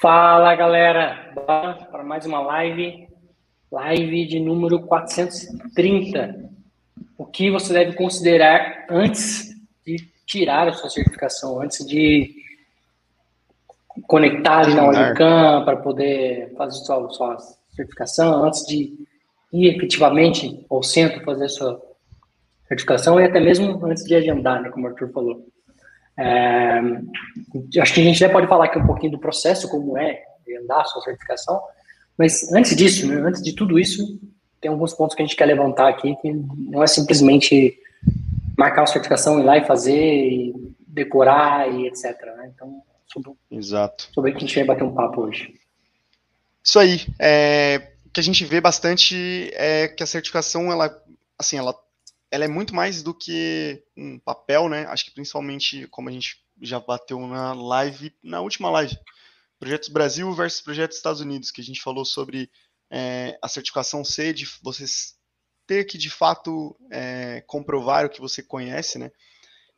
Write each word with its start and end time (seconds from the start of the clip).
Fala 0.00 0.54
galera, 0.54 1.32
para 1.90 2.04
mais 2.04 2.24
uma 2.24 2.40
live, 2.40 3.08
live 3.68 4.26
de 4.28 4.38
número 4.38 4.80
430. 4.82 6.48
O 7.18 7.26
que 7.26 7.50
você 7.50 7.72
deve 7.72 7.94
considerar 7.94 8.86
antes 8.88 9.56
de 9.84 9.96
tirar 10.24 10.68
a 10.68 10.72
sua 10.72 10.88
certificação, 10.88 11.60
antes 11.60 11.84
de 11.84 12.32
conectar 14.06 14.60
ali 14.60 14.74
na 14.74 14.86
Unicam 14.86 15.64
para 15.64 15.78
poder 15.78 16.54
fazer 16.56 16.78
sua, 16.84 17.08
sua 17.10 17.36
certificação, 17.70 18.44
antes 18.44 18.64
de 18.66 18.94
ir 19.52 19.74
efetivamente 19.74 20.64
ao 20.70 20.80
centro 20.80 21.24
fazer 21.24 21.46
a 21.46 21.48
sua 21.48 21.82
certificação 22.68 23.18
e 23.18 23.24
até 23.24 23.40
mesmo 23.40 23.84
antes 23.84 24.04
de 24.04 24.14
agendar, 24.14 24.62
né, 24.62 24.70
como 24.70 24.86
o 24.86 24.90
Arthur 24.90 25.10
falou. 25.10 25.44
É, 26.18 26.80
acho 27.80 27.94
que 27.94 28.00
a 28.00 28.04
gente 28.04 28.18
já 28.18 28.28
pode 28.28 28.48
falar 28.48 28.64
aqui 28.64 28.78
um 28.78 28.86
pouquinho 28.86 29.12
do 29.12 29.18
processo, 29.18 29.68
como 29.68 29.96
é 29.96 30.20
agendar 30.46 30.80
a 30.80 30.84
sua 30.84 31.02
certificação, 31.02 31.60
mas 32.16 32.52
antes 32.52 32.74
disso, 32.74 33.06
né, 33.06 33.14
antes 33.16 33.40
de 33.42 33.52
tudo 33.54 33.78
isso, 33.78 34.18
tem 34.60 34.70
alguns 34.70 34.92
pontos 34.92 35.14
que 35.14 35.22
a 35.22 35.24
gente 35.24 35.36
quer 35.36 35.46
levantar 35.46 35.88
aqui, 35.88 36.16
que 36.16 36.32
não 36.32 36.82
é 36.82 36.86
simplesmente 36.88 37.78
marcar 38.56 38.80
uma 38.80 38.86
certificação, 38.88 39.38
ir 39.38 39.44
lá 39.44 39.56
e 39.56 39.64
fazer, 39.64 39.94
e 39.94 40.74
decorar 40.86 41.70
e 41.72 41.86
etc. 41.86 42.04
Né? 42.36 42.50
Então, 42.52 42.82
sobre, 43.06 43.32
Exato. 43.50 44.08
sobre 44.12 44.30
o 44.30 44.34
que 44.34 44.38
a 44.38 44.40
gente 44.40 44.56
vai 44.56 44.64
bater 44.64 44.82
um 44.82 44.94
papo 44.94 45.22
hoje. 45.22 45.54
Isso 46.64 46.78
aí. 46.78 47.06
É, 47.20 47.92
o 48.06 48.10
que 48.10 48.18
a 48.20 48.22
gente 48.22 48.44
vê 48.44 48.60
bastante 48.60 49.50
é 49.54 49.86
que 49.86 50.02
a 50.02 50.06
certificação, 50.06 50.72
ela, 50.72 50.90
assim, 51.38 51.56
ela 51.56 51.74
ela 52.30 52.44
é 52.44 52.48
muito 52.48 52.74
mais 52.74 53.02
do 53.02 53.14
que 53.14 53.82
um 53.96 54.18
papel, 54.18 54.68
né? 54.68 54.86
Acho 54.86 55.06
que 55.06 55.10
principalmente, 55.12 55.86
como 55.88 56.08
a 56.08 56.12
gente 56.12 56.44
já 56.60 56.78
bateu 56.78 57.18
na 57.26 57.52
live, 57.52 58.14
na 58.22 58.40
última 58.40 58.70
live, 58.70 58.96
Projetos 59.58 59.88
Brasil 59.88 60.32
versus 60.32 60.60
Projetos 60.60 60.96
Estados 60.96 61.20
Unidos, 61.20 61.50
que 61.50 61.60
a 61.60 61.64
gente 61.64 61.82
falou 61.82 62.04
sobre 62.04 62.50
é, 62.90 63.38
a 63.42 63.48
certificação 63.48 64.04
C, 64.04 64.32
de 64.32 64.46
você 64.62 64.84
ter 65.66 65.84
que 65.84 65.98
de 65.98 66.10
fato 66.10 66.76
é, 66.90 67.42
comprovar 67.46 68.06
o 68.06 68.10
que 68.10 68.20
você 68.20 68.42
conhece, 68.42 68.98
né? 68.98 69.10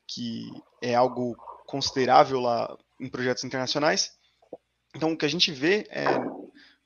Que 0.06 0.48
é 0.82 0.94
algo 0.94 1.36
considerável 1.66 2.40
lá 2.40 2.76
em 3.00 3.08
projetos 3.08 3.44
internacionais. 3.44 4.12
Então, 4.94 5.12
o 5.12 5.16
que 5.16 5.24
a 5.24 5.30
gente 5.30 5.52
vê 5.52 5.86
é, 5.88 6.04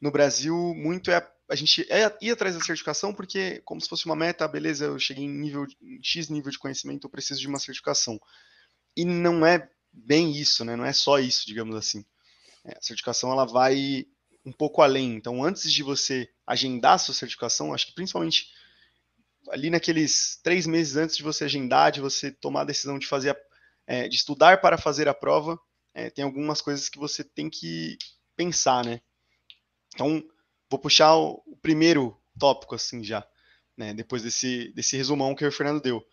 no 0.01 0.11
Brasil 0.11 0.55
muito 0.77 1.11
é 1.11 1.27
a 1.49 1.55
gente 1.55 1.87
é, 1.91 2.17
ia 2.23 2.33
atrás 2.33 2.55
da 2.55 2.63
certificação 2.63 3.13
porque, 3.15 3.61
como 3.65 3.81
se 3.81 3.89
fosse 3.89 4.07
uma 4.07 4.17
meta, 4.17 4.49
beleza, 4.49 4.87
eu 4.87 4.99
cheguei 4.99 5.25
em 5.25 5.29
nível 5.29 5.67
em 5.83 6.03
X 6.03 6.29
nível 6.29 6.51
de 6.51 6.59
conhecimento, 6.59 7.07
eu 7.07 7.11
preciso 7.11 7.41
de 7.41 7.49
uma 7.49 7.59
certificação. 7.59 8.19
E 8.97 9.05
não 9.05 9.45
é 9.45 9.69
bem 9.93 10.33
isso, 10.33 10.65
né? 10.65 10.75
Não 10.77 10.85
é 10.85 10.93
só 10.93 11.19
isso, 11.19 11.47
digamos 11.47 11.77
assim. 11.77 12.05
É, 12.65 12.79
a 12.79 12.83
certificação 12.83 13.31
ela 13.31 13.45
vai 13.45 14.07
um 14.45 14.53
pouco 14.53 14.83
além. 14.83 15.15
Então, 15.15 15.43
antes 15.43 15.73
de 15.73 15.83
você 15.83 16.29
agendar 16.47 16.95
a 16.95 16.99
sua 16.99 17.15
certificação, 17.15 17.75
acho 17.75 17.87
que 17.87 17.95
principalmente 17.95 18.49
ali 19.51 19.69
naqueles 19.69 20.41
três 20.43 20.67
meses 20.67 20.97
antes 20.97 21.17
de 21.17 21.23
você 21.23 21.45
agendar, 21.45 21.93
de 21.93 22.01
você 22.01 22.31
tomar 22.31 22.63
a 22.63 22.67
decisão 22.67 22.99
de 22.99 23.07
fazer, 23.07 23.31
a, 23.31 23.37
é, 23.87 24.09
de 24.09 24.17
estudar 24.17 24.61
para 24.61 24.79
fazer 24.79 25.09
a 25.09 25.15
prova, 25.15 25.59
é, 25.93 26.11
tem 26.11 26.25
algumas 26.25 26.61
coisas 26.61 26.89
que 26.89 26.99
você 26.99 27.23
tem 27.23 27.51
que 27.51 27.97
pensar, 28.37 28.85
né? 28.85 29.01
Então, 29.95 30.23
vou 30.71 30.79
puxar 30.79 31.17
o, 31.17 31.43
primeiro 31.63 32.21
tópico 32.39 32.75
assim 32.75 33.03
já, 33.03 33.27
né? 33.77 33.95
Depois 33.95 34.23
desse, 34.23 34.73
desse 34.75 34.97
resumão 34.97 35.35
que 35.35 35.45
o 35.45 35.53
Fernando 35.53 35.81
deu. 35.81 36.05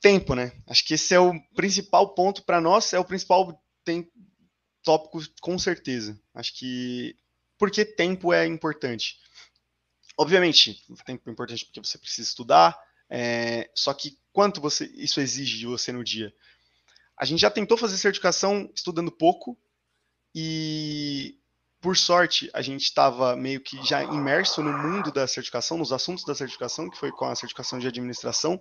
Tempo, 0.00 0.34
né? 0.34 0.52
Acho 0.66 0.84
que 0.84 0.94
esse 0.94 1.14
é 1.14 1.18
o 1.18 1.32
principal 1.54 2.14
ponto 2.14 2.44
para 2.44 2.60
nós, 2.60 2.92
é 2.92 2.98
o 2.98 3.04
principal 3.04 3.58
tem, 3.84 4.10
tópico 4.82 5.20
com 5.40 5.58
certeza. 5.58 6.20
Acho 6.34 6.54
que 6.54 7.16
porque 7.58 7.84
tempo 7.84 8.32
é 8.32 8.46
importante. 8.46 9.18
Obviamente, 10.18 10.84
tempo 11.06 11.28
é 11.28 11.32
importante 11.32 11.64
porque 11.64 11.80
você 11.80 11.98
precisa 11.98 12.28
estudar, 12.28 12.78
é, 13.08 13.70
só 13.74 13.92
que 13.94 14.18
quanto 14.32 14.60
você 14.60 14.86
isso 14.94 15.20
exige 15.20 15.58
de 15.58 15.66
você 15.66 15.92
no 15.92 16.04
dia? 16.04 16.32
A 17.16 17.24
gente 17.24 17.40
já 17.40 17.50
tentou 17.50 17.76
fazer 17.76 17.96
certificação 17.96 18.70
estudando 18.74 19.10
pouco 19.10 19.58
e 20.34 21.38
por 21.84 21.98
sorte, 21.98 22.48
a 22.54 22.62
gente 22.62 22.84
estava 22.84 23.36
meio 23.36 23.60
que 23.60 23.76
já 23.84 24.02
imerso 24.02 24.62
no 24.62 24.72
mundo 24.72 25.12
da 25.12 25.26
certificação, 25.26 25.76
nos 25.76 25.92
assuntos 25.92 26.24
da 26.24 26.34
certificação, 26.34 26.88
que 26.88 26.96
foi 26.96 27.12
com 27.12 27.26
a 27.26 27.34
certificação 27.34 27.78
de 27.78 27.86
administração. 27.86 28.58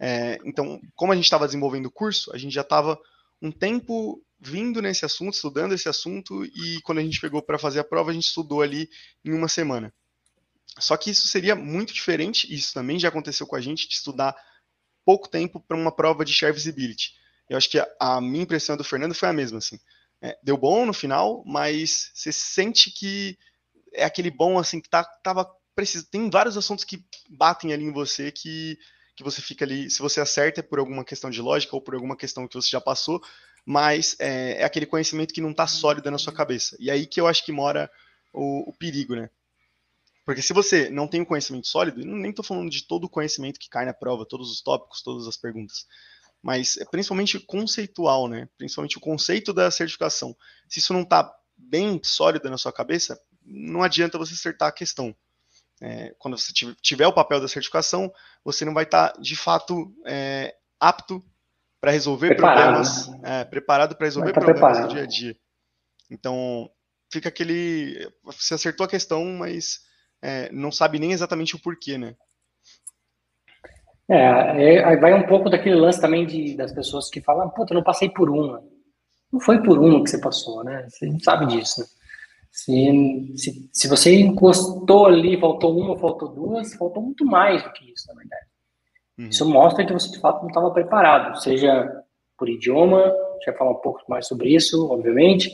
É, 0.00 0.38
então, 0.42 0.80
como 0.94 1.12
a 1.12 1.14
gente 1.14 1.26
estava 1.26 1.44
desenvolvendo 1.44 1.84
o 1.84 1.90
curso, 1.90 2.34
a 2.34 2.38
gente 2.38 2.54
já 2.54 2.62
estava 2.62 2.98
um 3.42 3.52
tempo 3.52 4.24
vindo 4.40 4.80
nesse 4.80 5.04
assunto, 5.04 5.34
estudando 5.34 5.74
esse 5.74 5.86
assunto, 5.86 6.46
e 6.46 6.80
quando 6.80 6.96
a 6.96 7.02
gente 7.02 7.20
pegou 7.20 7.42
para 7.42 7.58
fazer 7.58 7.80
a 7.80 7.84
prova, 7.84 8.10
a 8.10 8.14
gente 8.14 8.28
estudou 8.28 8.62
ali 8.62 8.88
em 9.22 9.34
uma 9.34 9.48
semana. 9.48 9.92
Só 10.78 10.96
que 10.96 11.10
isso 11.10 11.28
seria 11.28 11.54
muito 11.54 11.92
diferente, 11.92 12.50
isso 12.50 12.72
também 12.72 12.98
já 12.98 13.10
aconteceu 13.10 13.46
com 13.46 13.56
a 13.56 13.60
gente, 13.60 13.86
de 13.86 13.96
estudar 13.96 14.34
pouco 15.04 15.28
tempo 15.28 15.60
para 15.60 15.76
uma 15.76 15.92
prova 15.94 16.24
de 16.24 16.32
share 16.32 16.54
visibility. 16.54 17.12
Eu 17.50 17.58
acho 17.58 17.68
que 17.68 17.78
a, 17.78 17.86
a 18.00 18.18
minha 18.18 18.44
impressão 18.44 18.78
do 18.78 18.82
Fernando 18.82 19.14
foi 19.14 19.28
a 19.28 19.32
mesma, 19.34 19.58
assim 19.58 19.78
é, 20.20 20.38
deu 20.42 20.56
bom 20.56 20.86
no 20.86 20.92
final, 20.92 21.42
mas 21.46 22.10
você 22.14 22.32
sente 22.32 22.90
que 22.90 23.38
é 23.92 24.04
aquele 24.04 24.30
bom 24.30 24.58
assim 24.58 24.80
que 24.80 24.88
tá, 24.88 25.04
tava 25.04 25.48
preciso. 25.74 26.06
Tem 26.06 26.28
vários 26.30 26.56
assuntos 26.56 26.84
que 26.84 27.04
batem 27.28 27.72
ali 27.72 27.84
em 27.84 27.92
você 27.92 28.30
que, 28.30 28.78
que 29.14 29.22
você 29.22 29.40
fica 29.40 29.64
ali. 29.64 29.90
Se 29.90 30.00
você 30.00 30.20
acerta 30.20 30.60
é 30.60 30.62
por 30.62 30.78
alguma 30.78 31.04
questão 31.04 31.30
de 31.30 31.40
lógica 31.40 31.76
ou 31.76 31.82
por 31.82 31.94
alguma 31.94 32.16
questão 32.16 32.48
que 32.48 32.54
você 32.54 32.70
já 32.70 32.80
passou, 32.80 33.22
mas 33.64 34.16
é, 34.18 34.62
é 34.62 34.64
aquele 34.64 34.86
conhecimento 34.86 35.34
que 35.34 35.40
não 35.40 35.50
está 35.50 35.66
sólido 35.66 36.10
na 36.10 36.18
sua 36.18 36.32
cabeça. 36.32 36.76
E 36.80 36.90
aí 36.90 37.06
que 37.06 37.20
eu 37.20 37.26
acho 37.26 37.44
que 37.44 37.52
mora 37.52 37.90
o, 38.32 38.70
o 38.70 38.72
perigo, 38.72 39.14
né? 39.14 39.28
Porque 40.24 40.42
se 40.42 40.52
você 40.52 40.90
não 40.90 41.06
tem 41.06 41.20
um 41.20 41.24
conhecimento 41.24 41.68
sólido, 41.68 42.04
nem 42.04 42.30
estou 42.30 42.44
falando 42.44 42.68
de 42.68 42.82
todo 42.84 43.04
o 43.04 43.08
conhecimento 43.08 43.60
que 43.60 43.68
cai 43.68 43.84
na 43.84 43.94
prova, 43.94 44.26
todos 44.26 44.50
os 44.50 44.60
tópicos, 44.60 45.02
todas 45.02 45.26
as 45.28 45.36
perguntas 45.36 45.86
mas 46.46 46.76
é 46.76 46.84
principalmente 46.84 47.40
conceitual, 47.40 48.28
né? 48.28 48.48
Principalmente 48.56 48.96
o 48.96 49.00
conceito 49.00 49.52
da 49.52 49.68
certificação. 49.68 50.36
Se 50.68 50.78
isso 50.78 50.92
não 50.92 51.02
está 51.02 51.28
bem 51.56 52.00
sólido 52.04 52.48
na 52.48 52.56
sua 52.56 52.72
cabeça, 52.72 53.20
não 53.44 53.82
adianta 53.82 54.16
você 54.16 54.34
acertar 54.34 54.68
a 54.68 54.72
questão. 54.72 55.12
É, 55.82 56.14
quando 56.20 56.38
você 56.38 56.52
tiver 56.80 57.08
o 57.08 57.12
papel 57.12 57.40
da 57.40 57.48
certificação, 57.48 58.12
você 58.44 58.64
não 58.64 58.72
vai 58.72 58.84
estar 58.84 59.08
tá, 59.08 59.20
de 59.20 59.34
fato 59.34 59.92
é, 60.06 60.54
apto 60.78 61.20
para 61.80 61.90
resolver 61.90 62.28
preparado, 62.28 62.74
problemas, 62.76 63.08
né? 63.08 63.40
é, 63.40 63.44
preparado 63.44 63.96
para 63.96 64.06
resolver 64.06 64.32
tá 64.32 64.40
problemas 64.40 64.60
preparado. 64.60 64.88
do 64.88 64.94
dia 64.94 65.02
a 65.02 65.06
dia. 65.06 65.36
Então, 66.08 66.70
fica 67.10 67.28
aquele. 67.28 68.08
Você 68.22 68.54
acertou 68.54 68.84
a 68.84 68.88
questão, 68.88 69.24
mas 69.24 69.80
é, 70.22 70.48
não 70.52 70.70
sabe 70.70 71.00
nem 71.00 71.10
exatamente 71.10 71.56
o 71.56 71.58
porquê, 71.58 71.98
né? 71.98 72.14
É, 74.08 74.92
é 74.92 74.96
vai 74.96 75.12
um 75.14 75.26
pouco 75.26 75.50
daquele 75.50 75.74
lance 75.74 76.00
também 76.00 76.24
de, 76.24 76.56
das 76.56 76.72
pessoas 76.72 77.10
que 77.10 77.20
falam, 77.20 77.48
puta, 77.50 77.72
eu 77.72 77.76
não 77.76 77.84
passei 77.84 78.08
por 78.08 78.30
uma. 78.30 78.62
Não 79.32 79.40
foi 79.40 79.62
por 79.62 79.78
uma 79.78 80.02
que 80.02 80.10
você 80.10 80.18
passou, 80.18 80.62
né? 80.62 80.86
Você 80.88 81.06
não 81.06 81.18
sabe 81.20 81.46
disso, 81.46 81.80
né? 81.80 81.86
Se, 82.56 83.32
se, 83.36 83.68
se 83.70 83.86
você 83.86 84.18
encostou 84.18 85.06
ali, 85.06 85.38
faltou 85.38 85.78
uma, 85.78 85.98
faltou 85.98 86.28
duas, 86.28 86.72
faltou 86.74 87.02
muito 87.02 87.22
mais 87.26 87.62
do 87.62 87.70
que 87.72 87.92
isso, 87.92 88.06
na 88.08 88.14
verdade. 88.14 88.46
Uhum. 89.18 89.28
Isso 89.28 89.46
mostra 89.46 89.84
que 89.84 89.92
você, 89.92 90.10
de 90.10 90.18
fato, 90.18 90.40
não 90.40 90.48
estava 90.48 90.70
preparado, 90.70 91.38
seja 91.38 91.86
por 92.38 92.48
idioma, 92.48 93.02
a 93.02 93.32
gente 93.34 93.46
vai 93.46 93.56
falar 93.56 93.70
um 93.72 93.80
pouco 93.80 94.00
mais 94.08 94.26
sobre 94.26 94.54
isso, 94.54 94.90
obviamente, 94.90 95.50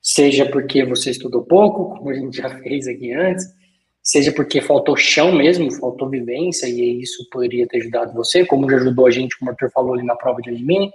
seja 0.00 0.48
porque 0.48 0.84
você 0.84 1.10
estudou 1.10 1.44
pouco, 1.44 1.96
como 1.96 2.10
a 2.10 2.14
gente 2.14 2.36
já 2.36 2.48
fez 2.62 2.86
aqui 2.86 3.12
antes, 3.12 3.44
seja 4.06 4.30
porque 4.30 4.60
faltou 4.60 4.96
chão 4.96 5.32
mesmo, 5.32 5.68
faltou 5.72 6.08
vivência, 6.08 6.68
e 6.68 7.02
isso 7.02 7.28
poderia 7.28 7.66
ter 7.66 7.78
ajudado 7.78 8.14
você, 8.14 8.46
como 8.46 8.70
já 8.70 8.76
ajudou 8.76 9.08
a 9.08 9.10
gente, 9.10 9.36
como 9.36 9.50
o 9.50 9.52
Arthur 9.52 9.68
falou 9.72 9.94
ali 9.94 10.04
na 10.04 10.14
prova 10.14 10.40
de 10.40 10.50
admin, 10.50 10.92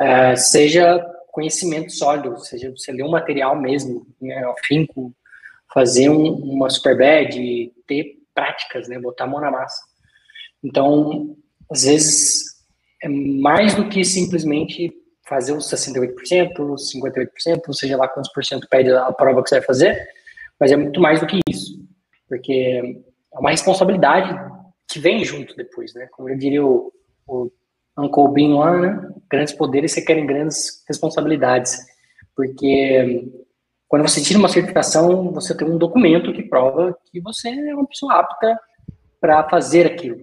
uh, 0.00 0.36
seja 0.36 1.00
conhecimento 1.30 1.92
sólido, 1.92 2.36
seja 2.40 2.72
você 2.76 2.90
ler 2.90 3.04
um 3.04 3.10
material 3.10 3.54
mesmo, 3.54 4.04
né, 4.20 4.44
afinco, 4.58 5.14
fazer 5.72 6.10
um, 6.10 6.34
uma 6.34 6.68
super 6.68 6.98
bad, 6.98 7.72
ter 7.86 8.16
práticas, 8.34 8.88
né, 8.88 8.98
botar 8.98 9.24
a 9.24 9.28
mão 9.28 9.40
na 9.40 9.50
massa. 9.50 9.80
Então, 10.64 11.36
às 11.70 11.84
vezes, 11.84 12.42
é 13.04 13.08
mais 13.08 13.76
do 13.76 13.88
que 13.88 14.04
simplesmente 14.04 14.92
fazer 15.28 15.52
os 15.52 15.70
68%, 15.70 16.58
os 16.58 16.92
58%, 16.92 17.72
seja 17.72 17.96
lá 17.96 18.08
quantos 18.08 18.32
por 18.32 18.44
cento 18.44 18.66
pede 18.68 18.90
a 18.90 19.12
prova 19.12 19.44
que 19.44 19.48
você 19.48 19.58
vai 19.58 19.64
fazer, 19.64 20.08
mas 20.58 20.72
é 20.72 20.76
muito 20.76 21.00
mais 21.00 21.20
do 21.20 21.26
que 21.26 21.38
isso 21.48 21.81
porque 22.32 23.04
é 23.30 23.38
uma 23.38 23.50
responsabilidade 23.50 24.34
que 24.90 24.98
vem 24.98 25.22
junto 25.22 25.54
depois, 25.54 25.92
né? 25.92 26.08
Como 26.12 26.30
eu 26.30 26.38
diria 26.38 26.64
o, 26.64 26.90
o 27.28 27.52
Uncle 27.98 28.32
Bean 28.32 28.58
lá, 28.58 28.78
né? 28.78 29.10
Grandes 29.30 29.52
poderes 29.52 29.94
requerem 29.94 30.24
grandes 30.24 30.82
responsabilidades, 30.88 31.76
porque 32.34 33.30
quando 33.86 34.08
você 34.08 34.22
tira 34.22 34.38
uma 34.38 34.48
certificação, 34.48 35.30
você 35.30 35.54
tem 35.54 35.68
um 35.68 35.76
documento 35.76 36.32
que 36.32 36.42
prova 36.42 36.98
que 37.10 37.20
você 37.20 37.50
é 37.50 37.74
uma 37.74 37.86
pessoa 37.86 38.14
apta 38.14 38.58
para 39.20 39.46
fazer 39.50 39.84
aquilo. 39.86 40.16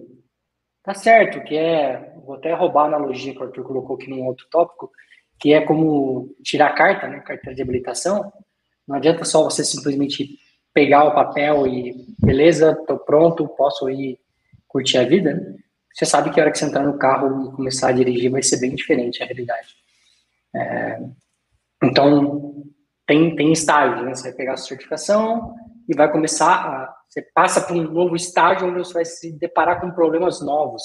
Tá 0.82 0.94
certo, 0.94 1.44
que 1.44 1.56
é, 1.56 2.12
vou 2.26 2.34
até 2.34 2.52
roubar 2.52 2.86
a 2.86 2.86
analogia 2.86 3.32
que 3.32 3.38
o 3.38 3.44
Arthur 3.44 3.62
colocou 3.62 3.94
aqui 3.94 4.10
num 4.10 4.26
outro 4.26 4.48
tópico, 4.50 4.90
que 5.38 5.52
é 5.52 5.60
como 5.60 6.34
tirar 6.42 6.74
carta, 6.74 7.06
né, 7.06 7.20
carteira 7.20 7.54
de 7.54 7.62
habilitação. 7.62 8.32
Não 8.88 8.96
adianta 8.96 9.24
só 9.24 9.44
você 9.44 9.62
simplesmente 9.62 10.40
pegar 10.72 11.04
o 11.04 11.14
papel 11.14 11.66
e 11.66 11.94
beleza, 12.18 12.76
estou 12.78 12.98
pronto, 12.98 13.48
posso 13.48 13.88
ir 13.90 14.18
curtir 14.68 14.98
a 14.98 15.04
vida. 15.04 15.56
Você 15.92 16.06
sabe 16.06 16.30
que 16.30 16.40
a 16.40 16.44
hora 16.44 16.52
que 16.52 16.58
você 16.58 16.64
entrar 16.64 16.84
no 16.84 16.98
carro 16.98 17.48
e 17.48 17.56
começar 17.56 17.88
a 17.88 17.92
dirigir 17.92 18.30
vai 18.30 18.42
ser 18.42 18.58
bem 18.58 18.74
diferente 18.74 19.22
a 19.22 19.26
realidade. 19.26 19.74
É, 20.54 21.00
então, 21.82 22.64
tem, 23.06 23.34
tem 23.34 23.52
estágios, 23.52 24.04
né? 24.04 24.14
Você 24.14 24.24
vai 24.24 24.32
pegar 24.32 24.52
a 24.54 24.56
certificação 24.56 25.54
e 25.88 25.94
vai 25.94 26.10
começar 26.10 26.54
a. 26.54 26.96
Você 27.08 27.22
passa 27.34 27.60
para 27.60 27.74
um 27.74 27.82
novo 27.82 28.14
estágio 28.14 28.68
onde 28.68 28.78
você 28.78 28.94
vai 28.94 29.04
se 29.04 29.32
deparar 29.32 29.80
com 29.80 29.90
problemas 29.90 30.40
novos, 30.40 30.82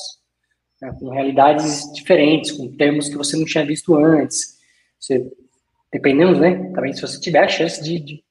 né? 0.82 0.96
com 1.00 1.10
realidades 1.10 1.84
diferentes, 1.94 2.52
com 2.52 2.76
termos 2.76 3.08
que 3.08 3.16
você 3.16 3.38
não 3.38 3.46
tinha 3.46 3.64
visto 3.64 3.96
antes. 3.96 4.56
Você, 5.00 5.32
dependendo, 5.94 6.40
né? 6.40 6.72
Também 6.74 6.94
se 6.94 7.02
você 7.02 7.20
tiver 7.20 7.44
a 7.44 7.48
chance 7.48 7.84
de, 7.84 8.00
de 8.00 8.25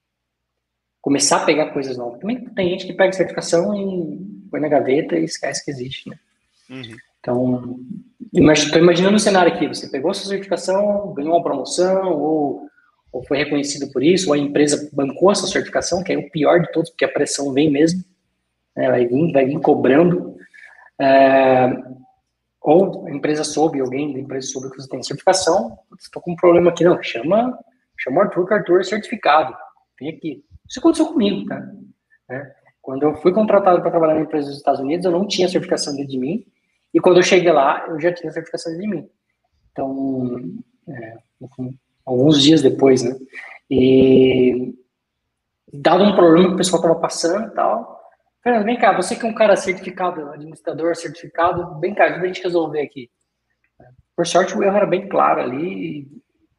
começar 1.05 1.43
a 1.43 1.45
pegar 1.45 1.67
coisas 1.67 1.99
novas. 1.99 2.19
Também 2.19 2.41
tem 2.41 2.71
gente 2.71 2.87
que 2.87 2.95
pega 2.95 3.13
certificação 3.13 3.77
e 3.77 4.49
põe 4.51 4.59
na 4.59 4.69
gaveta 4.69 5.19
e 5.19 5.25
esquece 5.25 5.63
que 5.63 5.71
existe, 5.71 6.09
né? 6.09 6.17
Uhum. 6.71 6.97
Então, 7.21 7.79
estou 8.33 8.81
imaginando 8.81 9.17
um 9.17 9.19
cenário 9.19 9.53
aqui, 9.53 9.69
você 9.69 9.87
pegou 9.91 10.15
sua 10.15 10.31
certificação, 10.31 11.13
ganhou 11.13 11.35
uma 11.35 11.43
promoção, 11.43 12.11
ou, 12.11 12.67
ou 13.13 13.23
foi 13.25 13.37
reconhecido 13.37 13.93
por 13.93 14.03
isso, 14.03 14.29
ou 14.29 14.35
a 14.35 14.39
empresa 14.39 14.89
bancou 14.95 15.29
a 15.29 15.35
sua 15.35 15.49
certificação, 15.49 16.03
que 16.03 16.11
é 16.11 16.17
o 16.17 16.31
pior 16.31 16.59
de 16.61 16.73
todos, 16.73 16.89
porque 16.89 17.05
a 17.05 17.13
pressão 17.13 17.53
vem 17.53 17.71
mesmo, 17.71 18.03
né, 18.75 18.91
vai, 18.91 19.07
vir, 19.07 19.31
vai 19.31 19.45
vir 19.45 19.61
cobrando, 19.61 20.39
é, 20.99 21.71
ou 22.63 23.07
a 23.07 23.11
empresa 23.11 23.45
soube, 23.45 23.79
alguém 23.79 24.11
da 24.15 24.21
empresa 24.21 24.47
soube 24.47 24.71
que 24.71 24.77
você 24.77 24.89
tem 24.89 25.03
certificação, 25.03 25.79
estou 25.99 26.23
com 26.23 26.33
um 26.33 26.37
problema 26.37 26.71
aqui, 26.71 26.83
não, 26.83 27.03
chama, 27.03 27.59
chama 27.99 28.19
o 28.19 28.21
Arthur, 28.23 28.47
que 28.47 28.55
o 28.55 28.57
Arthur 28.57 28.81
é 28.81 28.85
certificado, 28.85 29.55
vem 30.01 30.09
aqui. 30.09 30.43
Isso 30.75 30.81
aconteceu 30.81 31.07
comigo, 31.07 31.47
tá? 31.47 31.65
É, 32.29 32.53
quando 32.83 33.05
eu 33.05 33.15
fui 33.19 33.33
contratado 33.33 33.81
para 33.81 33.93
trabalhar 33.93 34.15
na 34.15 34.23
empresa 34.23 34.49
dos 34.49 34.57
Estados 34.57 34.81
Unidos, 34.81 35.07
eu 35.07 35.13
não 35.13 35.25
tinha 35.25 35.49
certificação 35.49 35.95
de 35.95 36.19
mim, 36.19 36.45
e 36.93 36.99
quando 36.99 37.19
eu 37.19 37.23
cheguei 37.23 37.53
lá, 37.53 37.87
eu 37.87 38.01
já 38.01 38.13
tinha 38.13 38.33
certificação 38.33 38.77
de 38.77 38.89
mim. 38.89 39.09
Então, 39.71 40.37
é, 40.89 41.17
alguns 42.05 42.43
dias 42.43 42.61
depois, 42.61 43.05
né? 43.05 43.17
E 43.71 44.75
dado 45.73 46.03
um 46.03 46.17
problema 46.17 46.49
que 46.49 46.55
o 46.55 46.57
pessoal 46.57 46.83
estava 46.83 47.01
passando 47.01 47.53
e 47.53 47.55
tal, 47.55 48.01
Fernando, 48.43 48.65
vem 48.65 48.77
cá, 48.77 48.97
você 48.97 49.15
que 49.15 49.25
é 49.25 49.29
um 49.29 49.35
cara 49.35 49.55
certificado, 49.55 50.29
administrador 50.31 50.97
certificado, 50.97 51.79
vem 51.79 51.95
cá, 51.95 52.07
ajuda 52.07 52.25
a 52.25 52.27
gente 52.27 52.43
resolver 52.43 52.81
aqui. 52.81 53.09
Por 54.17 54.27
sorte, 54.27 54.59
o 54.59 54.63
erro 54.65 54.77
era 54.77 54.87
bem 54.87 55.09
claro 55.09 55.41
ali, 55.41 56.09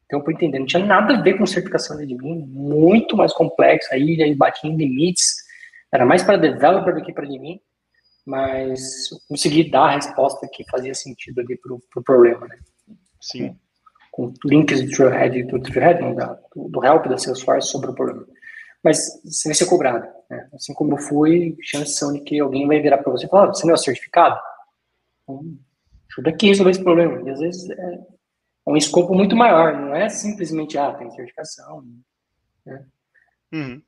então, 0.06 0.22
para 0.22 0.32
entender, 0.32 0.58
não 0.58 0.66
tinha 0.66 0.84
nada 0.84 1.14
a 1.14 1.20
ver 1.20 1.36
com 1.36 1.44
certificação 1.44 1.96
de 1.98 2.14
mim, 2.14 2.46
muito 2.48 3.16
mais 3.16 3.32
complexo, 3.32 3.92
aí 3.92 4.16
já 4.16 4.24
batia 4.36 4.70
em 4.70 4.76
limites, 4.76 5.34
era 5.92 6.06
mais 6.06 6.22
para 6.22 6.36
developer 6.36 6.94
do 6.94 7.02
que 7.02 7.12
para 7.12 7.26
mim 7.26 7.60
mas 8.26 9.08
consegui 9.28 9.70
dar 9.70 9.84
a 9.84 9.94
resposta 9.94 10.48
que 10.52 10.68
fazia 10.68 10.92
sentido 10.92 11.40
ali 11.40 11.56
para 11.56 11.74
o 11.74 11.80
pro 11.92 12.02
problema, 12.02 12.48
né? 12.48 12.58
Sim. 13.20 13.56
Com, 14.10 14.32
com 14.32 14.48
links 14.48 14.82
do 14.82 14.90
Trailhead, 14.90 15.44
do 15.44 15.62
Trailhead, 15.62 16.00
não, 16.00 16.14
da, 16.14 16.38
do, 16.54 16.68
do 16.68 16.84
help 16.84 17.06
da 17.06 17.16
Salesforce 17.16 17.68
sobre 17.68 17.90
o 17.90 17.94
problema. 17.94 18.26
Mas 18.82 19.22
você 19.24 19.48
vai 19.48 19.54
ser 19.54 19.66
cobrado, 19.66 20.06
né? 20.28 20.48
Assim 20.52 20.74
como 20.74 20.94
eu 20.94 20.98
fui, 20.98 21.56
chances 21.62 21.96
são 21.96 22.12
de 22.12 22.20
que 22.20 22.40
alguém 22.40 22.66
vai 22.66 22.80
virar 22.80 22.98
para 22.98 23.12
você 23.12 23.26
e 23.26 23.28
falar, 23.28 23.44
ah, 23.44 23.54
você 23.54 23.64
não 23.64 23.74
é 23.74 23.76
certificado? 23.76 24.38
Então, 25.22 25.44
ajuda 26.10 26.30
aqui 26.30 26.46
a 26.46 26.48
resolver 26.48 26.70
esse 26.72 26.82
problema. 26.82 27.22
E 27.28 27.30
às 27.30 27.38
vezes 27.38 27.70
é 27.70 27.98
um 28.66 28.76
escopo 28.76 29.14
muito 29.14 29.36
maior, 29.36 29.78
não 29.78 29.94
é 29.94 30.08
simplesmente, 30.08 30.76
ah, 30.76 30.92
tem 30.92 31.10
certificação, 31.10 31.84
né? 32.64 32.84
Uhum. 33.52 33.82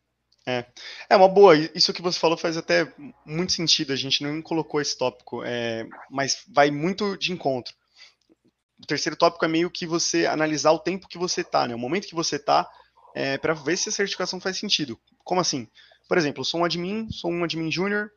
É. 0.47 0.65
é 1.11 1.17
uma 1.17 1.29
boa. 1.29 1.55
Isso 1.75 1.93
que 1.93 2.01
você 2.01 2.19
falou 2.19 2.39
faz 2.39 2.57
até 2.57 2.91
muito 3.27 3.53
sentido. 3.53 3.93
A 3.93 3.97
gente 3.97 4.23
não 4.23 4.41
colocou 4.41 4.81
esse 4.81 4.97
tópico, 4.97 5.43
é, 5.45 5.87
mas 6.11 6.43
vai 6.49 6.71
muito 6.71 7.19
de 7.19 7.33
encontro. 7.33 7.75
O 8.81 8.87
terceiro 8.87 9.17
tópico 9.17 9.45
é 9.45 9.49
meio 9.49 9.71
que 9.71 9.87
você 9.87 10.25
analisar 10.25 10.71
o 10.71 10.79
tempo 10.79 11.09
que 11.09 11.19
você 11.19 11.43
está, 11.43 11.67
né? 11.67 11.75
O 11.75 11.79
momento 11.79 12.07
que 12.07 12.15
você 12.15 12.37
está, 12.37 12.67
é, 13.15 13.37
para 13.37 13.53
ver 13.53 13.77
se 13.77 13.91
a 13.91 13.93
certificação 13.93 14.41
faz 14.41 14.57
sentido. 14.57 14.99
Como 15.23 15.41
assim? 15.41 15.69
Por 16.09 16.17
exemplo, 16.17 16.41
eu 16.41 16.45
sou 16.45 16.61
um 16.61 16.65
admin, 16.65 17.11
sou 17.11 17.31
um 17.31 17.45
admin 17.45 17.71
júnior, 17.71 18.11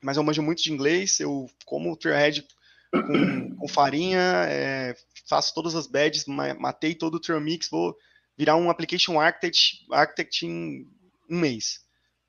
mas 0.00 0.16
eu 0.16 0.22
manjo 0.22 0.42
muito 0.42 0.62
de 0.62 0.72
inglês, 0.72 1.20
eu 1.20 1.50
como 1.66 1.96
Trailhead 1.96 2.46
com, 2.92 3.56
com 3.56 3.68
farinha, 3.68 4.20
é, 4.48 4.94
faço 5.28 5.54
todas 5.54 5.74
as 5.74 5.86
badges, 5.86 6.26
matei 6.26 6.94
todo 6.94 7.14
o 7.14 7.20
Trail 7.20 7.40
Mix, 7.40 7.68
vou 7.68 7.96
virar 8.36 8.56
um 8.56 8.70
Application 8.70 9.18
Architect, 9.18 9.86
architect 9.90 10.46
em 10.46 10.86
um 11.28 11.38
mês. 11.38 11.80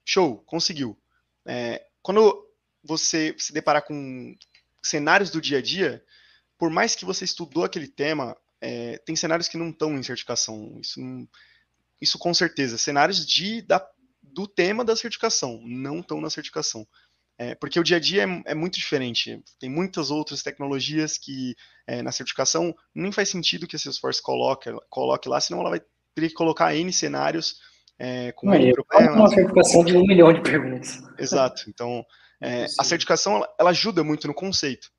Show, 0.06 0.38
conseguiu. 0.46 0.98
É, 1.46 1.86
quando 2.02 2.48
você 2.84 3.36
se 3.38 3.54
deparar 3.54 3.86
com 3.86 4.36
cenários 4.82 5.30
do 5.30 5.42
dia 5.42 5.60
a 5.60 5.62
dia, 5.62 6.04
por 6.58 6.70
mais 6.70 6.96
que 6.96 7.06
você 7.06 7.26
estudou 7.26 7.64
aquele 7.64 7.88
tema, 7.88 8.38
é, 8.62 8.98
tem 9.00 9.16
cenários 9.16 9.48
que 9.48 9.58
não 9.58 9.70
estão 9.70 9.98
em 9.98 10.04
certificação. 10.04 10.80
Isso, 10.82 11.02
não, 11.02 11.28
isso 12.02 12.18
com 12.18 12.34
certeza. 12.34 12.78
Cenários 12.78 13.26
de, 13.26 13.62
da, 13.62 13.86
do 14.22 14.48
tema 14.48 14.84
da 14.86 14.96
certificação 14.96 15.62
não 15.66 16.00
estão 16.00 16.22
na 16.22 16.30
certificação. 16.30 16.88
É, 17.38 17.56
porque 17.56 17.80
o 17.80 17.84
dia 17.84 17.98
a 17.98 18.00
dia 18.00 18.24
é, 18.24 18.52
é, 18.52 18.56
muito 18.56 18.76
diferente. 18.76 19.42
Tem 19.60 19.70
muitas 19.70 20.12
outras 20.12 20.44
tecnologias 20.44 21.18
que 21.18 21.56
é, 21.88 22.02
na 22.02 22.12
certificação 22.12 22.76
nem 22.94 23.12
faz 23.12 23.30
sentido 23.30 23.68
que 23.68 23.76
a 23.76 23.80
Salesforce 23.80 24.22
coloque, 24.22 24.70
coloque 24.90 25.28
lá, 25.28 25.40
senão 25.40 25.62
ela 25.62 25.72
vai 25.72 25.80
ter 25.80 26.30
que 26.30 26.36
colocar 26.36 26.76
N 26.76 26.94
cenários 26.94 27.56
é, 27.98 28.32
com 28.34 28.48
Não, 28.48 28.72
problemas. 28.72 29.16
uma 29.16 29.30
certificação 29.30 29.84
de 29.84 29.98
um 29.98 30.06
milhão 30.06 30.32
de 30.32 30.42
perguntas. 30.42 31.02
Exato. 31.18 31.64
Então, 31.68 32.06
é, 32.42 32.66
a 32.80 32.84
certificação 32.84 33.38
ela, 33.38 33.56
ela, 33.60 33.70
ajuda 33.70 34.04
muito 34.04 34.28
no 34.28 34.34
conceito. 34.34 34.92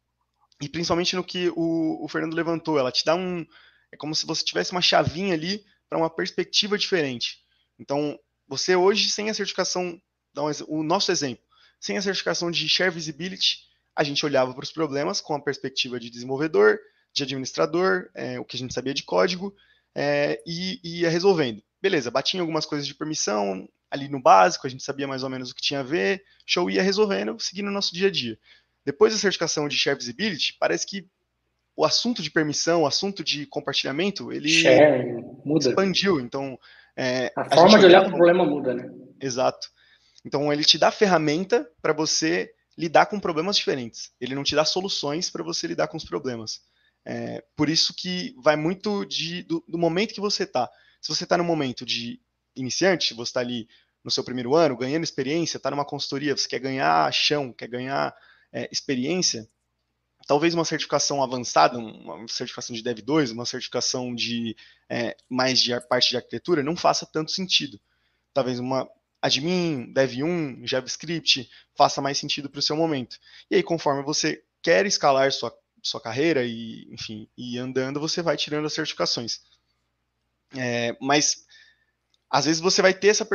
E 0.60 0.68
principalmente 0.68 1.14
no 1.14 1.22
que 1.22 1.50
o, 1.54 2.04
o, 2.04 2.08
Fernando 2.08 2.34
levantou. 2.34 2.78
Ela 2.78 2.90
te 2.90 3.04
dá 3.04 3.14
um. 3.14 3.44
É 3.92 3.96
como 3.96 4.14
se 4.14 4.26
você 4.26 4.44
tivesse 4.44 4.72
uma 4.72 4.80
chavinha 4.80 5.34
ali 5.34 5.64
para 5.88 5.98
uma 5.98 6.10
perspectiva 6.10 6.78
diferente. 6.78 7.38
Então, 7.78 8.18
você 8.48 8.74
hoje, 8.74 9.10
sem 9.10 9.28
a 9.28 9.34
certificação, 9.34 10.00
um, 10.36 10.50
o 10.68 10.82
nosso 10.82 11.12
exemplo, 11.12 11.43
sem 11.84 11.96
a 11.98 12.02
certificação 12.02 12.50
de 12.50 12.68
Share 12.68 12.90
Visibility, 12.90 13.58
a 13.94 14.02
gente 14.02 14.24
olhava 14.24 14.54
para 14.54 14.64
os 14.64 14.72
problemas 14.72 15.20
com 15.20 15.34
a 15.34 15.40
perspectiva 15.40 16.00
de 16.00 16.08
desenvolvedor, 16.08 16.78
de 17.12 17.22
administrador, 17.22 18.08
é, 18.14 18.40
o 18.40 18.44
que 18.44 18.56
a 18.56 18.58
gente 18.58 18.72
sabia 18.72 18.94
de 18.94 19.02
código, 19.02 19.54
é, 19.94 20.40
e, 20.46 20.80
e 20.82 21.00
ia 21.00 21.10
resolvendo 21.10 21.62
beleza, 21.84 22.10
batia 22.10 22.40
algumas 22.40 22.64
coisas 22.64 22.86
de 22.86 22.94
permissão 22.94 23.68
ali 23.90 24.08
no 24.08 24.18
básico, 24.18 24.66
a 24.66 24.70
gente 24.70 24.82
sabia 24.82 25.06
mais 25.06 25.22
ou 25.22 25.28
menos 25.28 25.50
o 25.50 25.54
que 25.54 25.60
tinha 25.60 25.80
a 25.80 25.82
ver, 25.82 26.24
show 26.46 26.70
ia 26.70 26.82
resolvendo, 26.82 27.38
seguindo 27.38 27.68
o 27.68 27.70
nosso 27.70 27.92
dia 27.92 28.08
a 28.08 28.10
dia. 28.10 28.38
Depois 28.86 29.12
da 29.12 29.18
certificação 29.18 29.68
de 29.68 29.76
Share 29.76 29.98
Visibility, 29.98 30.56
parece 30.58 30.86
que 30.86 31.06
o 31.76 31.84
assunto 31.84 32.22
de 32.22 32.30
permissão, 32.30 32.84
o 32.84 32.86
assunto 32.86 33.22
de 33.22 33.44
compartilhamento, 33.44 34.32
ele 34.32 34.48
Share, 34.48 35.22
muda. 35.44 35.68
expandiu. 35.68 36.18
Então, 36.18 36.58
é, 36.96 37.30
a, 37.36 37.42
a, 37.42 37.54
forma 37.54 37.78
de 37.78 37.84
olhar 37.84 38.00
para 38.00 38.14
o 38.14 38.16
problema 38.16 38.46
muda, 38.46 38.72
né? 38.72 38.90
Exato. 39.20 39.68
Então, 40.24 40.52
ele 40.52 40.64
te 40.64 40.78
dá 40.78 40.90
ferramenta 40.90 41.68
para 41.82 41.92
você 41.92 42.52
lidar 42.76 43.06
com 43.06 43.20
problemas 43.20 43.56
diferentes. 43.56 44.12
Ele 44.20 44.34
não 44.34 44.42
te 44.42 44.54
dá 44.54 44.64
soluções 44.64 45.30
para 45.30 45.44
você 45.44 45.66
lidar 45.66 45.88
com 45.88 45.96
os 45.96 46.04
problemas. 46.04 46.62
É, 47.04 47.44
por 47.54 47.68
isso 47.68 47.94
que 47.94 48.34
vai 48.42 48.56
muito 48.56 49.04
de, 49.04 49.42
do, 49.42 49.62
do 49.68 49.78
momento 49.78 50.14
que 50.14 50.20
você 50.20 50.44
está. 50.44 50.68
Se 51.00 51.14
você 51.14 51.24
está 51.24 51.36
no 51.36 51.44
momento 51.44 51.84
de 51.84 52.20
iniciante, 52.56 53.12
você 53.12 53.30
está 53.30 53.40
ali 53.40 53.68
no 54.02 54.10
seu 54.10 54.24
primeiro 54.24 54.54
ano, 54.54 54.76
ganhando 54.76 55.04
experiência, 55.04 55.56
está 55.56 55.70
numa 55.70 55.84
consultoria, 55.84 56.36
você 56.36 56.48
quer 56.48 56.58
ganhar 56.58 57.12
chão, 57.12 57.52
quer 57.52 57.68
ganhar 57.68 58.14
é, 58.52 58.68
experiência, 58.70 59.48
talvez 60.26 60.54
uma 60.54 60.64
certificação 60.64 61.22
avançada, 61.22 61.78
uma 61.78 62.26
certificação 62.28 62.74
de 62.74 62.82
Dev 62.82 63.00
2, 63.00 63.30
uma 63.30 63.46
certificação 63.46 64.14
de 64.14 64.56
é, 64.88 65.16
mais 65.28 65.60
de 65.60 65.78
parte 65.88 66.10
de 66.10 66.16
arquitetura, 66.16 66.62
não 66.62 66.76
faça 66.76 67.06
tanto 67.06 67.30
sentido. 67.30 67.80
Talvez 68.32 68.58
uma 68.58 68.88
admin, 69.24 69.90
Dev 69.90 70.22
1, 70.22 70.66
JavaScript, 70.66 71.50
faça 71.74 72.02
mais 72.02 72.18
sentido 72.18 72.50
para 72.50 72.58
o 72.58 72.62
seu 72.62 72.76
momento. 72.76 73.18
E 73.50 73.56
aí, 73.56 73.62
conforme 73.62 74.02
você 74.02 74.44
quer 74.60 74.84
escalar 74.84 75.32
sua, 75.32 75.56
sua 75.82 75.98
carreira 75.98 76.44
e, 76.44 76.86
enfim, 76.92 77.26
e 77.34 77.56
andando, 77.56 77.98
você 77.98 78.20
vai 78.20 78.36
tirando 78.36 78.66
as 78.66 78.74
certificações. 78.74 79.40
É, 80.54 80.94
mas 81.00 81.46
às 82.28 82.44
vezes 82.44 82.60
você 82.60 82.82
vai 82.82 82.92
ter 82.92 83.08
essa 83.08 83.26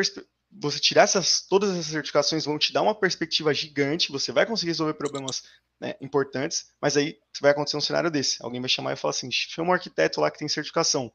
você 0.51 0.79
tirar 0.79 1.03
essas 1.03 1.41
todas 1.41 1.71
essas 1.71 1.87
certificações 1.87 2.45
vão 2.45 2.59
te 2.59 2.71
dar 2.71 2.83
uma 2.83 2.93
perspectiva 2.93 3.51
gigante, 3.51 4.11
você 4.11 4.31
vai 4.31 4.45
conseguir 4.45 4.69
resolver 4.69 4.93
problemas 4.93 5.43
né, 5.79 5.95
importantes, 6.01 6.71
mas 6.79 6.97
aí 6.97 7.17
vai 7.41 7.49
acontecer 7.49 7.77
um 7.77 7.81
cenário 7.81 8.11
desse. 8.11 8.37
Alguém 8.43 8.61
vai 8.61 8.69
chamar 8.69 8.93
e 8.93 8.95
falar 8.95 9.09
assim: 9.09 9.31
chama 9.31 9.71
um 9.71 9.73
arquiteto 9.73 10.21
lá 10.21 10.29
que 10.29 10.37
tem 10.37 10.47
certificação. 10.47 11.11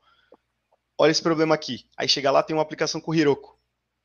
Olha 0.99 1.13
esse 1.13 1.23
problema 1.23 1.55
aqui. 1.55 1.87
Aí 1.97 2.09
chega 2.09 2.31
lá, 2.33 2.43
tem 2.43 2.57
uma 2.57 2.63
aplicação 2.63 3.01
com 3.01 3.15
Heroku. 3.15 3.57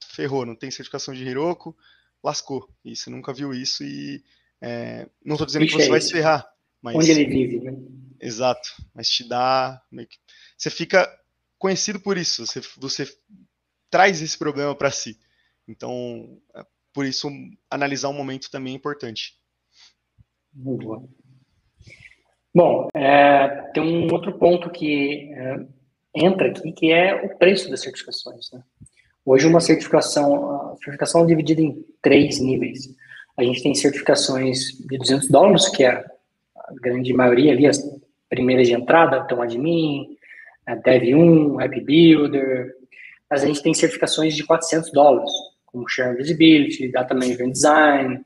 Ferrou, 0.07 0.45
não 0.45 0.55
tem 0.55 0.71
certificação 0.71 1.13
de 1.13 1.27
Heroku, 1.27 1.75
lascou. 2.23 2.69
E 2.83 2.95
você 2.95 3.09
nunca 3.09 3.33
viu 3.33 3.53
isso 3.53 3.83
e 3.83 4.23
é, 4.61 5.07
não 5.23 5.35
estou 5.35 5.45
dizendo 5.45 5.65
que 5.65 5.73
você 5.73 5.89
vai 5.89 6.01
se 6.01 6.11
ferrar, 6.11 6.47
Mas, 6.81 6.95
Onde 6.95 7.11
ele 7.11 7.25
vive, 7.25 7.59
né? 7.59 7.77
Exato, 8.21 8.69
mas 8.93 9.09
te 9.09 9.27
dá. 9.27 9.81
Você 10.57 10.69
fica 10.69 11.09
conhecido 11.57 11.99
por 11.99 12.17
isso, 12.17 12.45
você, 12.45 12.61
você 12.77 13.07
traz 13.89 14.21
esse 14.21 14.37
problema 14.37 14.75
para 14.75 14.91
si. 14.91 15.17
Então, 15.67 16.41
é, 16.55 16.65
por 16.93 17.05
isso, 17.05 17.29
analisar 17.69 18.09
o 18.09 18.11
um 18.11 18.17
momento 18.17 18.51
também 18.51 18.73
é 18.73 18.75
importante. 18.75 19.37
Muito 20.53 20.87
bom. 20.87 21.09
Bom, 22.53 22.87
é, 22.93 23.71
tem 23.73 23.83
um 23.83 24.11
outro 24.11 24.37
ponto 24.37 24.69
que 24.69 25.31
é, 25.33 25.65
entra 26.15 26.49
aqui, 26.49 26.71
que 26.71 26.91
é 26.91 27.25
o 27.25 27.37
preço 27.37 27.69
das 27.69 27.81
certificações. 27.81 28.51
Né? 28.51 28.63
Hoje, 29.31 29.45
uma 29.45 29.59
certificação, 29.59 30.71
a 30.71 30.75
certificação 30.77 31.21
é 31.21 31.27
dividida 31.27 31.61
em 31.61 31.85
três 32.01 32.39
níveis. 32.39 32.89
A 33.37 33.43
gente 33.43 33.61
tem 33.61 33.75
certificações 33.75 34.69
de 34.89 34.97
200 34.97 35.27
dólares, 35.29 35.69
que 35.69 35.83
é 35.83 35.91
a 35.91 36.73
grande 36.81 37.13
maioria 37.13 37.51
ali, 37.51 37.67
as 37.67 37.79
primeiras 38.27 38.67
de 38.67 38.73
entrada, 38.73 39.21
então 39.23 39.39
admin, 39.39 40.17
Dev1, 40.67 41.63
App 41.63 41.79
Builder, 41.79 42.73
mas 43.29 43.43
a 43.43 43.45
gente 43.45 43.61
tem 43.61 43.71
certificações 43.71 44.35
de 44.35 44.43
400 44.43 44.91
dólares, 44.91 45.31
como 45.67 45.87
Share 45.87 46.17
Visibility, 46.17 46.91
Data 46.91 47.13
Management 47.13 47.51
Design, 47.51 48.25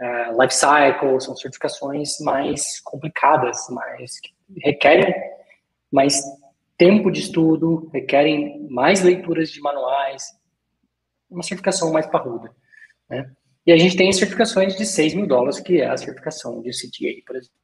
uh, 0.00 0.40
Lifecycle, 0.42 1.20
são 1.20 1.36
certificações 1.36 2.18
mais 2.20 2.80
complicadas, 2.80 3.68
mais 3.68 4.18
que 4.18 4.30
requerem 4.64 5.14
mais 5.92 6.22
tempo 6.78 7.10
de 7.10 7.20
estudo, 7.20 7.90
requerem 7.92 8.66
mais 8.70 9.02
leituras 9.02 9.50
de 9.50 9.60
manuais, 9.60 10.37
uma 11.30 11.42
certificação 11.42 11.92
mais 11.92 12.06
parruda, 12.06 12.50
né? 13.08 13.30
E 13.66 13.72
a 13.72 13.76
gente 13.76 13.96
tem 13.96 14.10
certificações 14.12 14.76
de 14.76 14.86
6 14.86 15.12
mil 15.12 15.26
dólares, 15.26 15.60
que 15.60 15.82
é 15.82 15.88
a 15.88 15.96
certificação 15.96 16.62
de 16.62 16.70
CTA, 16.70 17.22
por 17.26 17.36
exemplo. 17.36 17.58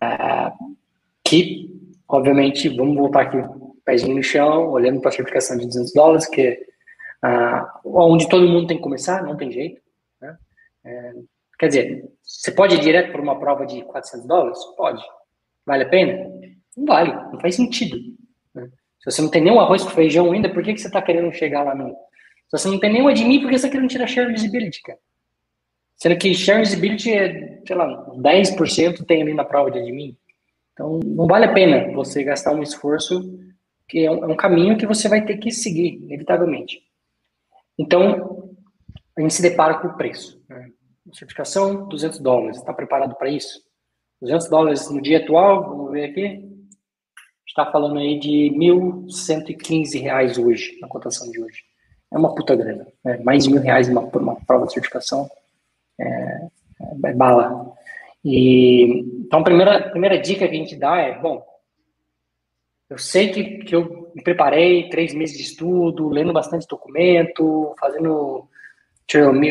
Uh, 0.00 0.76
que, 1.24 1.68
obviamente, 2.08 2.68
vamos 2.68 2.96
voltar 2.96 3.22
aqui, 3.22 3.38
pezinho 3.84 4.14
no 4.14 4.22
chão, 4.22 4.70
olhando 4.70 5.00
para 5.00 5.08
a 5.08 5.12
certificação 5.12 5.56
de 5.56 5.66
200 5.66 5.92
dólares, 5.94 6.26
que 6.26 6.40
é 6.42 6.60
uh, 7.24 7.66
onde 7.84 8.28
todo 8.28 8.46
mundo 8.46 8.68
tem 8.68 8.76
que 8.76 8.82
começar, 8.82 9.24
não 9.24 9.36
tem 9.36 9.50
jeito. 9.50 9.80
Né? 10.20 10.36
É, 10.84 11.12
quer 11.58 11.68
dizer, 11.68 12.04
você 12.22 12.52
pode 12.52 12.76
ir 12.76 12.80
direto 12.80 13.10
para 13.10 13.22
uma 13.22 13.38
prova 13.38 13.66
de 13.66 13.82
400 13.82 14.26
dólares? 14.26 14.58
Pode. 14.76 15.02
Vale 15.66 15.84
a 15.84 15.88
pena? 15.88 16.30
Não 16.76 16.86
vale, 16.86 17.12
não 17.32 17.40
faz 17.40 17.56
sentido. 17.56 17.96
Né? 18.54 18.68
Se 19.00 19.10
você 19.10 19.22
não 19.22 19.28
tem 19.28 19.42
nenhum 19.42 19.60
arroz 19.60 19.82
com 19.82 19.90
feijão 19.90 20.30
ainda, 20.32 20.48
por 20.48 20.62
que, 20.62 20.72
que 20.72 20.80
você 20.80 20.86
está 20.86 21.02
querendo 21.02 21.32
chegar 21.32 21.64
lá 21.64 21.74
no. 21.74 21.96
Se 22.52 22.58
você 22.58 22.68
não 22.68 22.78
tem 22.78 22.92
nenhum 22.92 23.08
admin, 23.08 23.40
por 23.40 23.48
que 23.48 23.58
você 23.58 23.64
está 23.64 23.70
querendo 23.70 23.88
tirar 23.88 24.06
share 24.06 24.30
visibility, 24.30 24.82
cara? 24.82 24.98
Sendo 25.96 26.18
que 26.18 26.34
share 26.34 26.60
visibility 26.60 27.10
é, 27.10 27.62
sei 27.66 27.74
lá, 27.74 28.06
10% 28.10 29.06
tem 29.06 29.22
ali 29.22 29.32
na 29.32 29.42
prova 29.42 29.70
de 29.70 29.78
admin. 29.78 30.14
Então, 30.74 31.00
não 31.02 31.26
vale 31.26 31.46
a 31.46 31.52
pena 31.54 31.90
você 31.94 32.22
gastar 32.22 32.54
um 32.54 32.62
esforço, 32.62 33.38
que 33.88 34.00
é 34.00 34.10
um, 34.10 34.24
é 34.24 34.26
um 34.26 34.36
caminho 34.36 34.76
que 34.76 34.86
você 34.86 35.08
vai 35.08 35.24
ter 35.24 35.38
que 35.38 35.50
seguir, 35.50 35.94
inevitavelmente. 36.02 36.82
Então, 37.78 38.54
a 39.16 39.22
gente 39.22 39.32
se 39.32 39.40
depara 39.40 39.78
com 39.78 39.88
o 39.88 39.96
preço. 39.96 40.38
Né? 40.46 40.70
Certificação, 41.14 41.88
200 41.88 42.18
dólares. 42.18 42.58
Está 42.58 42.74
preparado 42.74 43.14
para 43.14 43.30
isso? 43.30 43.62
200 44.20 44.50
dólares 44.50 44.90
no 44.90 45.00
dia 45.00 45.22
atual, 45.22 45.70
vamos 45.70 45.90
ver 45.90 46.04
aqui. 46.04 46.46
Está 47.46 47.72
falando 47.72 47.98
aí 47.98 48.18
de 48.18 48.50
1.115 48.54 50.02
reais 50.02 50.36
hoje, 50.36 50.78
na 50.82 50.88
cotação 50.88 51.30
de 51.30 51.40
hoje. 51.42 51.71
É 52.12 52.18
uma 52.18 52.34
puta 52.34 52.54
grana. 52.54 52.86
Né? 53.04 53.18
Mais 53.24 53.44
de 53.44 53.50
mil 53.50 53.62
reais 53.62 53.88
uma, 53.88 54.02
por 54.02 54.20
uma 54.20 54.36
prova 54.46 54.66
de 54.66 54.72
certificação 54.72 55.28
é, 55.98 56.46
é 57.04 57.12
bala. 57.14 57.72
E, 58.24 59.00
então, 59.26 59.40
a 59.40 59.44
primeira, 59.44 59.90
primeira 59.90 60.18
dica 60.18 60.46
que 60.46 60.54
a 60.54 60.58
gente 60.58 60.76
dá 60.76 60.96
é, 60.98 61.18
bom, 61.18 61.44
eu 62.88 62.98
sei 62.98 63.30
que, 63.30 63.64
que 63.64 63.74
eu 63.74 64.12
me 64.14 64.22
preparei 64.22 64.88
três 64.90 65.14
meses 65.14 65.36
de 65.36 65.44
estudo, 65.44 66.08
lendo 66.08 66.32
bastante 66.32 66.66
documento, 66.68 67.74
fazendo 67.80 68.46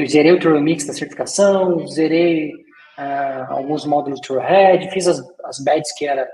zerei 0.08 0.32
o 0.32 0.40
Trail 0.40 0.62
Mix 0.62 0.86
da 0.86 0.94
certificação, 0.94 1.86
zerei 1.88 2.54
uh, 2.98 3.46
alguns 3.50 3.86
módulos 3.86 4.22
do 4.22 4.28
Trailhead, 4.28 4.92
fiz 4.92 5.08
as, 5.08 5.22
as 5.44 5.60
badges 5.60 5.92
que 5.94 6.06
eram 6.06 6.26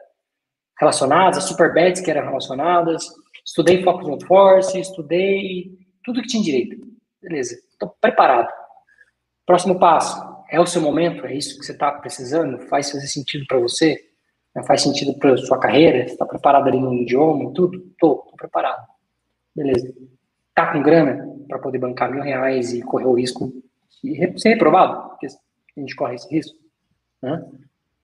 relacionadas, 0.79 1.37
as 1.37 1.43
super 1.45 1.73
badges 1.73 2.01
que 2.01 2.11
eram 2.11 2.27
relacionadas, 2.27 3.05
estudei 3.45 3.83
Focus 3.83 4.07
on 4.07 4.19
Force, 4.27 4.79
estudei 4.79 5.71
tudo 6.07 6.21
que 6.21 6.27
tinha 6.29 6.41
direito. 6.41 6.77
Beleza, 7.21 7.55
estou 7.69 7.89
preparado. 7.99 8.47
Próximo 9.45 9.77
passo, 9.77 10.17
é 10.49 10.57
o 10.57 10.65
seu 10.65 10.81
momento? 10.81 11.25
É 11.25 11.35
isso 11.35 11.59
que 11.59 11.65
você 11.65 11.73
está 11.73 11.91
precisando? 11.91 12.61
Faz 12.67 12.89
fazer 12.89 13.07
sentido 13.07 13.45
para 13.45 13.59
você? 13.59 13.97
Faz 14.65 14.81
sentido 14.81 15.19
para 15.19 15.35
sua 15.37 15.59
carreira? 15.59 16.07
Você 16.07 16.13
está 16.13 16.25
preparado 16.25 16.67
ali 16.67 16.79
no 16.79 16.93
idioma? 16.93 17.51
Tudo? 17.53 17.79
Tô, 17.99 18.15
tô 18.15 18.35
preparado. 18.37 18.87
Beleza. 19.53 19.93
Tá 20.55 20.71
com 20.71 20.81
grana 20.81 21.27
para 21.45 21.59
poder 21.59 21.77
bancar 21.77 22.09
mil 22.09 22.23
reais 22.23 22.73
e 22.73 22.81
correr 22.81 23.05
o 23.05 23.13
risco 23.13 23.51
de 24.01 24.39
ser 24.39 24.49
reprovado? 24.49 25.09
Porque 25.09 25.27
a 25.27 25.79
gente 25.79 25.95
corre 25.95 26.15
esse 26.15 26.33
risco. 26.33 26.57
Né? 27.21 27.45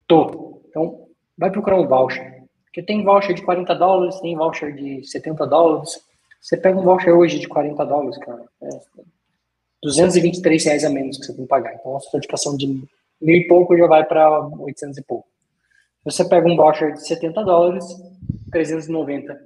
Tô. 0.07 0.62
Então, 0.71 1.07
vai 1.37 1.50
procurar 1.50 1.78
um 1.78 1.87
voucher. 1.87 2.45
Porque 2.64 2.83
tem 2.83 3.04
voucher 3.04 3.35
de 3.35 3.42
40 3.42 3.75
dólares, 3.75 4.19
tem 4.21 4.35
voucher 4.35 4.75
de 4.75 5.04
70 5.04 5.47
dólares. 5.47 6.10
Você 6.41 6.57
pega 6.57 6.79
um 6.79 6.83
voucher 6.83 7.15
hoje 7.15 7.39
de 7.39 7.47
40 7.47 7.85
dólares, 7.85 8.19
cara. 8.19 8.45
É, 8.63 8.69
223 9.83 10.65
reais 10.65 10.85
a 10.85 10.91
menos 10.91 11.19
que 11.19 11.27
você 11.27 11.35
tem 11.35 11.45
que 11.45 11.49
pagar. 11.49 11.75
Então, 11.75 11.97
a 11.97 12.01
sua 12.01 12.19
dedicação 12.19 12.57
de 12.57 12.67
mil 12.67 13.37
e 13.37 13.47
pouco 13.47 13.77
já 13.77 13.87
vai 13.87 14.05
para 14.05 14.41
800 14.47 14.99
e 14.99 15.03
pouco. 15.03 15.29
Você 16.05 16.27
pega 16.27 16.49
um 16.49 16.57
voucher 16.57 16.95
de 16.95 17.07
70 17.07 17.45
dólares, 17.45 17.85
390 18.51 19.39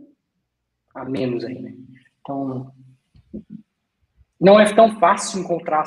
a 0.95 1.05
menos 1.05 1.45
aí, 1.45 1.61
né? 1.61 1.75
Então, 2.21 2.73
não 4.41 4.61
é 4.61 4.73
tão 4.73 4.99
fácil 5.01 5.41
encontrar 5.41 5.85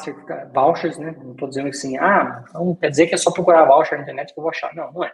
vouchers, 0.54 0.98
né? 0.98 1.16
Não 1.24 1.32
estou 1.32 1.48
dizendo 1.48 1.70
assim, 1.70 1.98
ah, 1.98 2.44
não 2.54 2.76
quer 2.76 2.90
dizer 2.90 3.08
que 3.08 3.16
é 3.16 3.18
só 3.18 3.32
procurar 3.32 3.66
voucher 3.66 3.98
na 3.98 4.04
internet 4.04 4.34
que 4.34 4.40
eu 4.40 4.44
vou 4.44 4.52
achar. 4.52 4.76
Não, 4.76 4.92
não 4.92 5.04
é. 5.04 5.14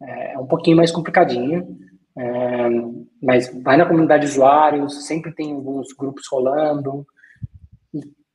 É 0.00 0.38
um 0.38 0.46
pouquinho 0.46 0.76
mais 0.76 0.92
complicadinho, 0.92 1.76
é, 2.18 2.68
mas 3.22 3.48
vai 3.62 3.76
na 3.76 3.86
comunidade 3.86 4.26
de 4.26 4.32
usuários, 4.32 5.06
sempre 5.06 5.32
tem 5.32 5.52
alguns 5.52 5.92
grupos 5.92 6.24
rolando, 6.30 7.06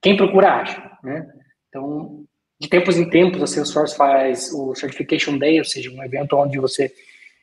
quem 0.02 0.16
procura 0.16 0.62
acha, 0.62 0.98
né? 1.04 1.30
Então, 1.68 2.24
de 2.60 2.70
tempos 2.70 2.98
em 2.98 3.10
tempos, 3.10 3.42
a 3.42 3.48
Salesforce 3.48 3.96
faz 3.96 4.54
o 4.54 4.74
Certification 4.74 5.38
Day, 5.38 5.60
ou 5.60 5.66
seja, 5.66 5.92
um 5.92 6.04
evento 6.04 6.38
onde 6.38 6.58
você, 6.60 6.94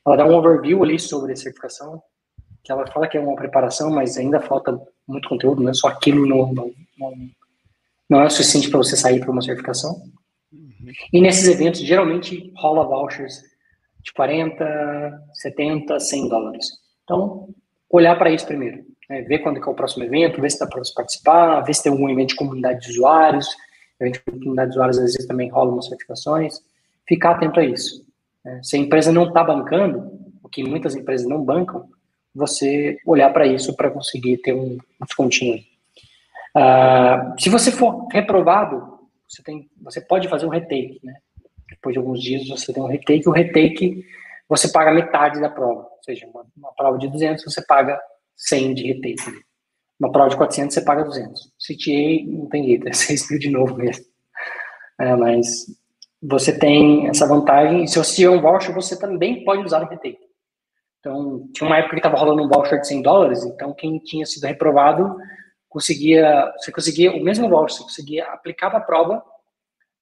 ela 0.07 0.17
dá 0.17 0.25
um 0.25 0.35
overview 0.35 0.83
ali 0.83 0.99
sobre 0.99 1.33
a 1.33 1.37
certificação, 1.37 2.03
que 2.63 2.73
ela 2.73 2.87
fala 2.87 3.07
que 3.07 3.19
é 3.19 3.21
uma 3.21 3.37
preparação, 3.37 3.91
mas 3.91 4.17
ainda 4.17 4.41
falta 4.41 4.81
muito 5.07 5.29
conteúdo, 5.29 5.63
né? 5.63 5.75
Só 5.75 5.89
aquilo 5.89 6.27
não, 6.27 6.53
não, 6.55 6.73
não, 6.99 7.15
não 8.09 8.21
é 8.23 8.27
o 8.27 8.31
suficiente 8.31 8.71
para 8.71 8.79
você 8.79 8.97
sair 8.97 9.21
para 9.21 9.31
uma 9.31 9.43
certificação. 9.43 10.03
Uhum. 10.53 10.93
E 11.13 11.21
nesses 11.21 11.49
eventos, 11.49 11.81
geralmente, 11.81 12.51
rola 12.57 12.87
vouchers 12.87 13.50
de 14.03 14.13
40, 14.13 15.23
70, 15.35 16.01
100 16.01 16.29
dólares. 16.29 16.67
Então, 17.05 17.49
olhar 17.91 18.17
para 18.17 18.31
isso 18.31 18.47
primeiro 18.47 18.85
né, 19.11 19.23
ver 19.23 19.41
quando 19.41 19.59
é 19.59 19.67
o 19.69 19.75
próximo 19.75 20.05
evento, 20.05 20.41
ver 20.41 20.51
se 20.51 20.61
dá 20.61 20.67
para 20.69 20.79
você 20.79 20.95
participar, 20.95 21.61
ver 21.63 21.75
se 21.75 21.83
tem 21.83 21.91
algum 21.91 22.09
evento 22.09 22.29
de 22.29 22.37
comunidade 22.37 22.81
de 22.81 22.93
usuários, 22.93 23.49
evento 23.99 24.23
de 24.25 24.39
comunidade 24.39 24.71
de 24.71 24.77
usuários 24.77 24.99
às 24.99 25.13
vezes 25.13 25.27
também 25.27 25.51
rolam 25.51 25.83
certificações, 25.83 26.61
ficar 27.07 27.33
atento 27.33 27.59
a 27.59 27.65
isso. 27.65 28.07
Né. 28.45 28.61
Se 28.63 28.77
a 28.77 28.79
empresa 28.79 29.11
não 29.11 29.27
está 29.27 29.43
bancando, 29.43 30.13
o 30.41 30.49
que 30.49 30.63
muitas 30.63 30.95
empresas 30.95 31.27
não 31.27 31.43
bancam, 31.43 31.89
você 32.33 32.97
olhar 33.05 33.31
para 33.33 33.47
isso 33.47 33.75
para 33.75 33.91
conseguir 33.91 34.39
ter 34.39 34.55
um 34.55 34.79
descontinho. 35.01 35.59
Uh, 36.57 37.41
se 37.41 37.51
você 37.51 37.73
for 37.73 38.07
reprovado, 38.13 39.01
você, 39.29 39.43
tem, 39.43 39.69
você 39.83 40.01
pode 40.01 40.29
fazer 40.29 40.47
um 40.47 40.51
retake, 40.51 41.01
né? 41.03 41.15
Depois 41.71 41.95
de 41.95 41.99
alguns 41.99 42.21
dias 42.21 42.49
você 42.49 42.73
tem 42.73 42.83
um 42.83 42.87
retake, 42.87 43.29
o 43.29 43.33
retake 43.33 44.05
você 44.49 44.71
paga 44.71 44.91
metade 44.91 45.41
da 45.41 45.49
prova, 45.49 45.83
ou 45.83 46.03
seja, 46.05 46.27
uma, 46.27 46.45
uma 46.57 46.73
prova 46.75 46.99
de 46.99 47.09
200 47.09 47.45
você 47.45 47.65
paga 47.65 48.01
100 48.37 48.75
de 48.75 48.93
retake. 48.93 49.23
Uma 49.99 50.11
prova 50.11 50.31
de 50.31 50.37
400 50.37 50.75
você 50.75 50.81
paga 50.83 51.05
200. 51.05 51.53
CTA 51.59 52.27
não 52.27 52.47
tem 52.47 52.65
jeito, 52.65 52.89
é 52.89 52.93
6 52.95 53.31
mil 53.31 53.39
de 53.39 53.51
novo 53.51 53.77
mesmo. 53.77 54.05
É, 54.99 55.15
mas 55.15 55.67
você 56.23 56.59
tem 56.59 57.09
essa 57.09 57.27
vantagem, 57.27 57.85
e 57.85 57.89
se 57.89 57.99
você 57.99 58.17
tiver 58.17 58.31
um 58.31 58.41
voucher, 58.41 58.75
você 58.75 58.99
também 58.99 59.45
pode 59.45 59.63
usar 59.65 59.81
no 59.81 59.89
retake. 59.89 60.19
Então, 60.99 61.49
tinha 61.55 61.67
uma 61.67 61.79
época 61.79 61.95
que 61.95 62.01
estava 62.01 62.19
rolando 62.19 62.43
um 62.43 62.49
voucher 62.49 62.79
de 62.81 62.87
100 62.87 63.03
dólares, 63.03 63.45
então 63.45 63.73
quem 63.73 63.99
tinha 63.99 64.27
sido 64.27 64.47
reprovado 64.47 65.17
conseguia, 65.69 66.53
você 66.59 66.71
conseguia, 66.71 67.13
o 67.13 67.23
mesmo 67.23 67.49
voucher, 67.49 67.79
você 67.79 67.83
conseguia 67.85 68.27
aplicar 68.27 68.75
a 68.75 68.81
prova, 68.81 69.23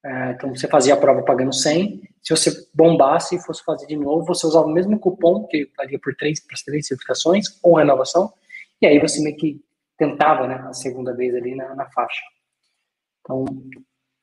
é, 0.04 0.30
então 0.30 0.54
você 0.54 0.68
fazia 0.68 0.94
a 0.94 0.96
prova 0.96 1.22
pagando 1.22 1.52
100, 1.52 2.02
se 2.22 2.36
você 2.36 2.50
bombasse 2.74 3.36
e 3.36 3.40
fosse 3.40 3.64
fazer 3.64 3.86
de 3.86 3.96
novo, 3.96 4.24
você 4.24 4.46
usava 4.46 4.66
o 4.66 4.72
mesmo 4.72 4.98
cupom, 4.98 5.46
que 5.46 5.70
valia 5.76 5.98
por 5.98 6.14
três, 6.14 6.40
para 6.40 6.56
três 6.64 6.86
certificações, 6.86 7.46
ou 7.62 7.76
renovação, 7.76 8.32
e 8.80 8.86
aí 8.86 8.98
você 8.98 9.20
meio 9.22 9.36
que 9.36 9.60
tentava, 9.96 10.46
né, 10.46 10.54
a 10.68 10.72
segunda 10.72 11.14
vez 11.14 11.34
ali 11.34 11.54
na, 11.54 11.74
na 11.74 11.90
faixa. 11.90 12.22
Então, 13.20 13.44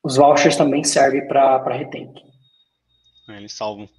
os 0.03 0.15
vouchers 0.15 0.55
também 0.55 0.83
servem 0.83 1.27
para 1.27 1.73
retake. 1.73 2.23
É, 3.29 3.37
eles 3.37 3.53
salvam. 3.53 3.89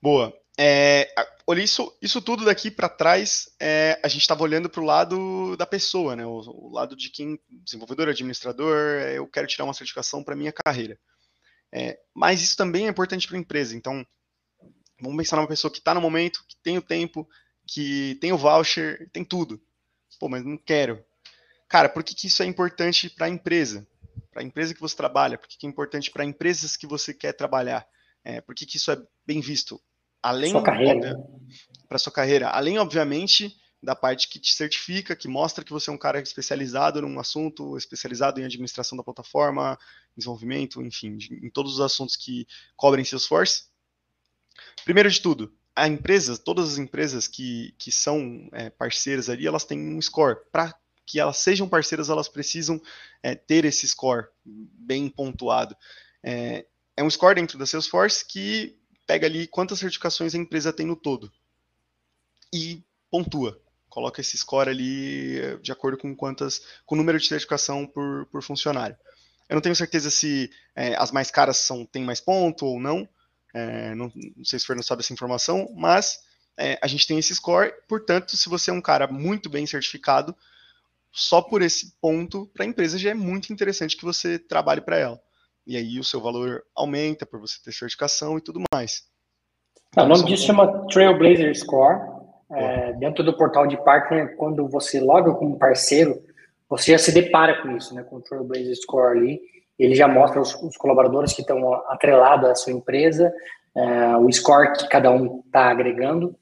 Boa. 0.00 0.32
É, 0.58 1.08
olha, 1.50 1.62
isso, 1.62 1.92
isso 2.00 2.22
tudo 2.22 2.44
daqui 2.44 2.70
para 2.70 2.88
trás, 2.88 3.52
é, 3.58 3.98
a 4.04 4.06
gente 4.06 4.20
estava 4.20 4.44
olhando 4.44 4.70
para 4.70 4.80
o 4.80 4.84
lado 4.84 5.56
da 5.56 5.66
pessoa, 5.66 6.14
né? 6.14 6.24
O, 6.24 6.38
o, 6.38 6.72
lado 6.72 6.94
de 6.94 7.10
quem, 7.10 7.40
desenvolvedor, 7.48 8.08
administrador, 8.08 8.76
é, 8.76 9.18
eu 9.18 9.26
quero 9.26 9.48
tirar 9.48 9.64
uma 9.64 9.74
certificação 9.74 10.22
para 10.22 10.36
minha 10.36 10.52
carreira. 10.52 10.96
É, 11.72 11.98
mas 12.14 12.40
isso 12.40 12.56
também 12.56 12.86
é 12.86 12.88
importante 12.88 13.26
para 13.26 13.36
a 13.36 13.40
empresa. 13.40 13.76
Então, 13.76 14.06
vamos 15.00 15.16
pensar 15.16 15.36
numa 15.38 15.48
pessoa 15.48 15.72
que 15.72 15.78
está 15.78 15.92
no 15.92 16.00
momento, 16.00 16.44
que 16.46 16.56
tem 16.62 16.78
o 16.78 16.82
tempo, 16.82 17.28
que 17.66 18.16
tem 18.20 18.32
o 18.32 18.38
voucher, 18.38 19.10
tem 19.12 19.24
tudo. 19.24 19.60
Pô, 20.20 20.28
mas 20.28 20.44
não 20.44 20.56
quero. 20.56 21.04
Cara, 21.68 21.88
por 21.88 22.04
que, 22.04 22.14
que 22.14 22.28
isso 22.28 22.44
é 22.44 22.46
importante 22.46 23.10
para 23.10 23.26
a 23.26 23.28
empresa? 23.28 23.84
Para 24.30 24.42
a 24.42 24.44
empresa 24.44 24.72
que 24.72 24.80
você 24.80 24.94
trabalha? 24.94 25.36
Por 25.36 25.48
que, 25.48 25.58
que 25.58 25.66
é 25.66 25.68
importante 25.68 26.12
para 26.12 26.24
empresas 26.24 26.76
que 26.76 26.86
você 26.86 27.12
quer 27.12 27.32
trabalhar? 27.32 27.84
É, 28.22 28.40
por 28.40 28.54
que, 28.54 28.64
que 28.64 28.76
isso 28.76 28.92
é 28.92 29.02
bem 29.26 29.40
visto? 29.40 29.82
Além 30.22 30.52
para 31.88 31.98
sua 31.98 32.12
carreira, 32.12 32.48
além 32.48 32.78
obviamente 32.78 33.56
da 33.82 33.96
parte 33.96 34.28
que 34.28 34.38
te 34.38 34.52
certifica, 34.54 35.16
que 35.16 35.26
mostra 35.26 35.64
que 35.64 35.72
você 35.72 35.88
é 35.88 35.92
um 35.92 35.98
cara 35.98 36.20
especializado 36.20 37.00
num 37.00 37.18
assunto, 37.18 37.76
especializado 37.76 38.40
em 38.40 38.44
administração 38.44 38.96
da 38.96 39.02
plataforma, 39.02 39.78
desenvolvimento, 40.14 40.82
enfim, 40.82 41.16
em 41.30 41.48
todos 41.48 41.74
os 41.74 41.80
assuntos 41.80 42.14
que 42.14 42.46
cobrem 42.76 43.04
Salesforce. 43.04 43.64
Primeiro 44.84 45.10
de 45.10 45.20
tudo, 45.20 45.52
a 45.74 45.88
empresa, 45.88 46.36
todas 46.36 46.72
as 46.72 46.78
empresas 46.78 47.26
que, 47.26 47.74
que 47.78 47.90
são 47.90 48.48
é, 48.52 48.68
parceiras 48.68 49.30
ali, 49.30 49.46
elas 49.46 49.64
têm 49.64 49.78
um 49.78 50.00
score. 50.02 50.36
Para 50.52 50.74
que 51.06 51.18
elas 51.18 51.38
sejam 51.38 51.68
parceiras, 51.68 52.10
elas 52.10 52.28
precisam 52.28 52.80
é, 53.22 53.34
ter 53.34 53.64
esse 53.64 53.88
score 53.88 54.26
bem 54.44 55.08
pontuado. 55.08 55.74
É, 56.22 56.66
é 56.96 57.02
um 57.02 57.10
score 57.10 57.34
dentro 57.34 57.58
da 57.58 57.64
Salesforce 57.64 58.26
que 58.26 58.78
pega 59.10 59.26
ali 59.26 59.48
quantas 59.48 59.80
certificações 59.80 60.36
a 60.36 60.38
empresa 60.38 60.72
tem 60.72 60.86
no 60.86 60.94
todo 60.94 61.32
e 62.54 62.80
pontua. 63.10 63.60
Coloca 63.88 64.20
esse 64.20 64.38
score 64.38 64.70
ali 64.70 65.40
eh, 65.40 65.56
de 65.56 65.72
acordo 65.72 65.98
com 65.98 66.14
quantas, 66.14 66.62
com 66.86 66.94
o 66.94 66.98
número 66.98 67.18
de 67.18 67.26
certificação 67.26 67.88
por, 67.88 68.26
por 68.26 68.40
funcionário. 68.40 68.96
Eu 69.48 69.56
não 69.56 69.60
tenho 69.60 69.74
certeza 69.74 70.12
se 70.12 70.48
é, 70.76 70.94
as 70.94 71.10
mais 71.10 71.28
caras 71.28 71.56
são 71.56 71.84
têm 71.84 72.04
mais 72.04 72.20
ponto 72.20 72.64
ou 72.64 72.78
não. 72.78 73.08
É, 73.52 73.96
não, 73.96 74.12
não, 74.36 74.44
sei 74.44 74.60
se 74.60 74.64
o 74.64 74.66
Fernando 74.68 74.84
sabe 74.84 75.02
essa 75.02 75.12
informação, 75.12 75.68
mas 75.74 76.20
é, 76.56 76.78
a 76.80 76.86
gente 76.86 77.04
tem 77.04 77.18
esse 77.18 77.34
score. 77.34 77.74
Portanto, 77.88 78.36
se 78.36 78.48
você 78.48 78.70
é 78.70 78.74
um 78.74 78.80
cara 78.80 79.08
muito 79.08 79.50
bem 79.50 79.66
certificado, 79.66 80.36
só 81.10 81.42
por 81.42 81.62
esse 81.62 81.96
ponto 82.00 82.46
para 82.54 82.64
a 82.64 82.68
empresa 82.68 82.96
já 82.96 83.10
é 83.10 83.14
muito 83.14 83.52
interessante 83.52 83.96
que 83.96 84.04
você 84.04 84.38
trabalhe 84.38 84.80
para 84.80 84.98
ela 84.98 85.20
e 85.70 85.76
aí 85.76 86.00
o 86.00 86.04
seu 86.04 86.20
valor 86.20 86.64
aumenta 86.74 87.24
por 87.24 87.38
você 87.38 87.54
ter 87.64 87.70
certificação 87.70 88.36
e 88.36 88.40
tudo 88.40 88.60
mais. 88.74 89.04
Então, 89.90 90.04
o 90.04 90.08
nome 90.08 90.24
disso 90.24 90.44
chama 90.44 90.84
Trailblazer 90.88 91.56
Score. 91.56 92.00
É, 92.50 92.92
dentro 92.94 93.22
do 93.22 93.36
portal 93.36 93.68
de 93.68 93.76
partner, 93.84 94.34
quando 94.34 94.66
você 94.66 94.98
loga 94.98 95.32
como 95.32 95.56
parceiro, 95.56 96.20
você 96.68 96.90
já 96.90 96.98
se 96.98 97.12
depara 97.12 97.62
com 97.62 97.76
isso, 97.76 97.94
né, 97.94 98.02
com 98.02 98.16
o 98.16 98.20
Trailblazer 98.20 98.74
Score 98.74 99.16
ali. 99.16 99.40
Ele 99.78 99.94
já 99.94 100.08
mostra 100.08 100.40
os, 100.40 100.52
os 100.56 100.76
colaboradores 100.76 101.32
que 101.32 101.42
estão 101.42 101.72
atrelados 101.86 102.50
à 102.50 102.54
sua 102.56 102.72
empresa, 102.72 103.32
é, 103.72 104.16
o 104.16 104.30
score 104.32 104.72
que 104.72 104.88
cada 104.88 105.12
um 105.12 105.40
está 105.46 105.70
agregando. 105.70 106.36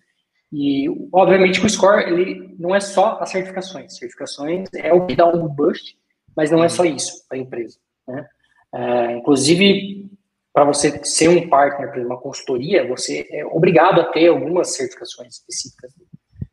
E, 0.51 0.89
obviamente, 1.13 1.61
o 1.61 1.69
score 1.69 2.11
ele 2.11 2.57
não 2.59 2.75
é 2.75 2.81
só 2.81 3.19
as 3.21 3.29
certificações. 3.29 3.95
Certificações 3.99 4.71
é 4.73 4.91
o 4.95 5.07
que 5.07 5.15
dá 5.15 5.27
um 5.27 5.47
boost, 5.47 5.99
mas 6.35 6.51
não 6.51 6.65
é 6.65 6.71
só 6.71 6.87
isso 6.87 7.29
para 7.29 7.37
a 7.37 7.41
empresa. 7.43 7.79
Né? 8.07 8.27
É, 8.75 9.13
inclusive, 9.13 10.11
para 10.53 10.65
você 10.65 11.03
ser 11.05 11.29
um 11.29 11.49
partner 11.49 11.91
para 11.91 12.05
uma 12.05 12.19
consultoria, 12.19 12.87
você 12.87 13.27
é 13.31 13.45
obrigado 13.47 14.01
a 14.01 14.05
ter 14.05 14.29
algumas 14.29 14.75
certificações 14.75 15.35
específicas. 15.37 15.93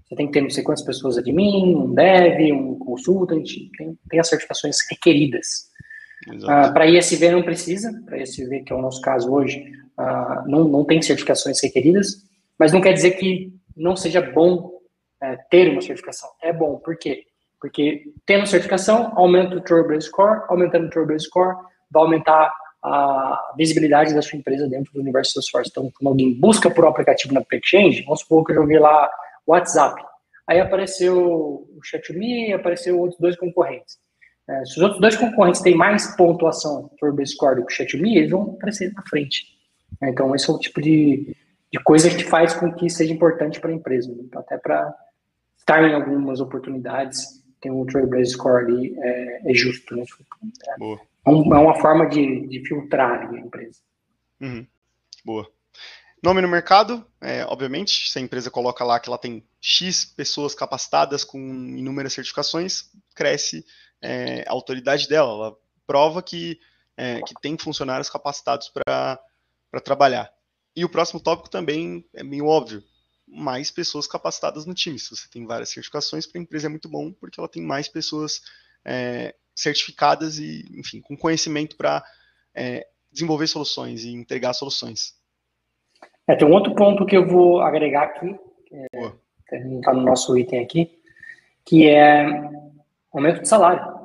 Você 0.07 0.15
tem 0.15 0.27
que 0.27 0.34
ter 0.34 0.41
não 0.41 0.50
sei 0.50 0.63
quantas 0.63 0.86
pessoas 0.86 1.17
admin, 1.17 1.75
um 1.75 1.93
dev, 1.93 2.53
um 2.53 2.77
consultant, 2.77 3.48
tem, 3.77 3.98
tem 4.10 4.19
as 4.19 4.27
certificações 4.27 4.77
requeridas. 4.89 5.69
Ah, 6.48 6.72
para 6.72 6.88
ISV 6.88 7.31
não 7.31 7.43
precisa, 7.43 7.91
para 8.06 8.21
ISV, 8.21 8.62
que 8.62 8.71
é 8.71 8.75
o 8.75 8.82
nosso 8.82 9.01
caso 9.01 9.32
hoje, 9.32 9.71
ah, 9.97 10.43
não, 10.47 10.65
não 10.65 10.86
tem 10.86 11.01
certificações 11.01 11.62
requeridas, 11.62 12.23
mas 12.58 12.71
não 12.71 12.82
quer 12.82 12.93
dizer 12.93 13.12
que 13.12 13.54
não 13.75 13.95
seja 13.95 14.21
bom 14.21 14.80
é, 15.21 15.36
ter 15.49 15.69
uma 15.69 15.82
certificação. 15.82 16.30
É 16.41 16.54
bom, 16.54 16.78
por 16.78 16.97
quê? 16.97 17.25
Porque 17.60 18.04
tendo 18.25 18.47
certificação, 18.47 19.12
aumenta 19.15 19.56
o 19.56 19.62
Turbo 19.62 19.99
Score, 19.99 20.43
aumentando 20.47 20.88
o 20.88 20.89
Turbo 20.89 21.19
Score, 21.19 21.58
vai 21.95 22.03
aumentar 22.03 22.53
a 22.84 23.53
visibilidade 23.58 24.13
da 24.13 24.21
sua 24.21 24.38
empresa 24.38 24.67
dentro 24.67 24.93
do 24.93 24.99
universo 24.99 25.34
Salesforce. 25.34 25.71
Então, 25.71 25.91
quando 25.97 26.10
alguém 26.10 26.34
busca 26.39 26.69
por 26.69 26.86
um 26.86 26.89
aplicativo 26.89 27.34
na 27.34 27.43
Exchange, 27.51 28.03
vamos 28.03 28.19
supor 28.19 28.45
que 28.45 28.51
eu 28.51 28.58
joguei 28.58 28.77
lá 28.77 29.10
WhatsApp. 29.47 30.03
Aí 30.47 30.60
apareceu 30.60 31.17
o 31.17 31.79
Chat.me, 31.84 32.53
apareceu 32.53 32.99
outros 32.99 33.19
dois 33.19 33.36
concorrentes. 33.36 33.97
É, 34.47 34.63
se 34.65 34.73
os 34.77 34.84
outros 34.84 35.01
dois 35.01 35.15
concorrentes 35.15 35.62
têm 35.62 35.75
mais 35.75 36.15
pontuação 36.15 36.91
por 36.99 37.15
score 37.25 37.55
do 37.55 37.65
que 37.65 37.73
o 37.73 37.75
Chat.me, 37.75 38.17
eles 38.17 38.29
vão 38.29 38.55
aparecer 38.55 38.93
na 38.93 39.01
frente. 39.01 39.45
É, 40.03 40.10
então, 40.10 40.36
esse 40.36 40.47
é 40.47 40.53
o 40.53 40.60
tipo 40.60 40.79
de, 40.79 41.36
de 41.73 41.79
coisa 41.84 42.08
que 42.10 42.23
faz 42.23 42.53
com 42.53 42.71
que 42.71 42.88
seja 42.88 43.12
importante 43.12 43.60
para 43.60 43.71
a 43.71 43.73
empresa. 43.73 44.13
Né? 44.13 44.25
Até 44.36 44.60
para 44.60 44.93
estar 45.58 45.84
em 45.84 45.95
algumas 45.95 46.39
oportunidades, 46.39 47.43
tem 47.60 47.71
um 47.71 47.84
Trailblazer 47.84 48.27
Score 48.27 48.63
ali, 48.63 48.95
é, 48.99 49.51
é 49.51 49.53
justo. 49.55 49.95
Né? 49.95 50.03
Boa. 50.77 50.99
É, 51.28 51.32
é 51.32 51.34
uma 51.34 51.80
forma 51.80 52.08
de, 52.08 52.48
de 52.48 52.66
filtrar 52.68 53.30
a 53.30 53.38
empresa. 53.38 53.80
Uhum. 54.40 54.66
Boa. 55.24 55.50
Nome 56.22 56.42
no 56.42 56.48
mercado, 56.48 57.06
é, 57.22 57.46
obviamente, 57.46 58.10
se 58.10 58.18
a 58.18 58.22
empresa 58.22 58.50
coloca 58.50 58.84
lá 58.84 59.00
que 59.00 59.10
ela 59.10 59.18
tem 59.18 59.46
X 59.62 60.06
pessoas 60.06 60.56
capacitadas 60.56 61.24
com 61.24 61.38
inúmeras 61.40 62.14
certificações, 62.14 62.90
cresce 63.14 63.66
é, 64.02 64.44
a 64.48 64.52
autoridade 64.52 65.08
dela, 65.08 65.32
ela 65.32 65.58
prova 65.86 66.24
que, 66.24 66.60
é, 66.98 67.22
que 67.22 67.34
tem 67.42 67.58
funcionários 67.58 68.10
capacitados 68.10 68.70
para 68.70 69.20
trabalhar. 69.84 70.32
E 70.76 70.84
o 70.84 70.90
próximo 70.90 71.20
tópico 71.20 71.50
também 71.50 72.06
é 72.14 72.24
meio 72.24 72.48
óbvio, 72.48 72.84
mais 73.28 73.72
pessoas 73.72 74.08
capacitadas 74.08 74.66
no 74.66 74.74
time. 74.74 75.00
Se 75.00 75.16
você 75.16 75.28
tem 75.30 75.46
várias 75.46 75.70
certificações, 75.70 76.26
para 76.26 76.40
a 76.40 76.44
empresa 76.44 76.68
é 76.68 76.70
muito 76.70 76.90
bom, 76.90 77.12
porque 77.12 77.40
ela 77.40 77.50
tem 77.50 77.62
mais 77.62 77.88
pessoas 77.88 78.42
é, 78.84 79.36
certificadas 79.56 80.38
e, 80.38 80.65
enfim, 80.78 81.02
com 81.02 81.15
conhecimento 81.15 81.78
para 81.78 82.04
é, 82.54 82.86
desenvolver 83.12 83.48
soluções 83.48 84.04
e 84.04 84.12
entregar 84.12 84.54
soluções. 84.54 85.13
É, 86.28 86.36
tem 86.36 86.48
um 86.48 86.54
outro 86.54 86.76
ponto 86.76 87.06
que 87.06 87.15
eu 87.15 87.26
vou 87.28 87.62
agregar 87.62 88.04
aqui, 88.04 88.36
que 89.48 89.60
não 89.60 89.80
está 89.80 89.94
no 89.94 90.02
nosso 90.02 90.38
item 90.38 90.60
aqui, 90.60 91.00
que 91.63 91.88
é 91.88 92.26
aumento 93.13 93.41
de 93.41 93.48
salário. 93.48 93.96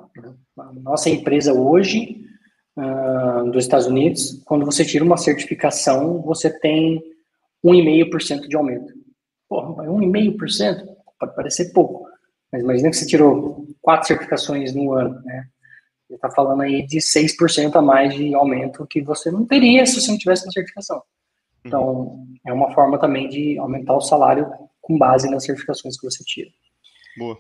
A 0.59 0.73
nossa 0.75 1.09
empresa 1.09 1.53
hoje, 1.53 2.25
uh, 2.77 3.51
dos 3.51 3.65
Estados 3.65 3.87
Unidos, 3.87 4.43
quando 4.45 4.65
você 4.65 4.85
tira 4.85 5.05
uma 5.05 5.17
certificação, 5.17 6.21
você 6.21 6.51
tem 6.51 7.03
1,5% 7.65 8.47
de 8.47 8.57
aumento. 8.57 8.93
Porra, 9.49 9.85
1,5% 9.85 10.87
pode 11.19 11.35
parecer 11.35 11.73
pouco, 11.73 12.07
mas 12.53 12.63
imagina 12.63 12.91
que 12.91 12.97
você 12.97 13.07
tirou 13.07 13.67
quatro 13.81 14.09
certificações 14.09 14.75
no 14.75 14.93
ano, 14.93 15.21
né? 15.23 15.47
Você 16.09 16.17
está 16.17 16.31
falando 16.31 16.63
aí 16.63 16.85
de 16.85 16.99
6% 16.99 17.77
a 17.77 17.83
mais 17.83 18.13
de 18.15 18.35
aumento 18.35 18.87
que 18.87 19.01
você 19.01 19.31
não 19.31 19.47
teria 19.47 19.87
se 19.87 20.01
você 20.01 20.11
não 20.11 20.19
tivesse 20.19 20.45
uma 20.45 20.53
certificação. 20.53 21.01
Então, 21.65 21.85
uhum. 21.85 22.37
é 22.45 22.53
uma 22.53 22.75
forma 22.75 22.99
também 22.99 23.29
de 23.29 23.57
aumentar 23.59 23.95
o 23.95 24.01
salário 24.01 24.51
com 24.81 24.99
base 24.99 25.31
nas 25.31 25.45
certificações 25.45 25.97
que 25.97 26.05
você 26.05 26.25
tira. 26.25 26.51
Boa. 27.17 27.39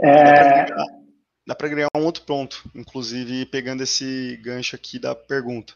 É... 0.00 0.66
Dá 1.46 1.54
para 1.54 1.66
agregar 1.66 1.88
um 1.96 2.04
outro 2.04 2.24
ponto, 2.24 2.68
inclusive 2.74 3.46
pegando 3.46 3.82
esse 3.82 4.36
gancho 4.42 4.74
aqui 4.74 4.98
da 4.98 5.14
pergunta. 5.14 5.74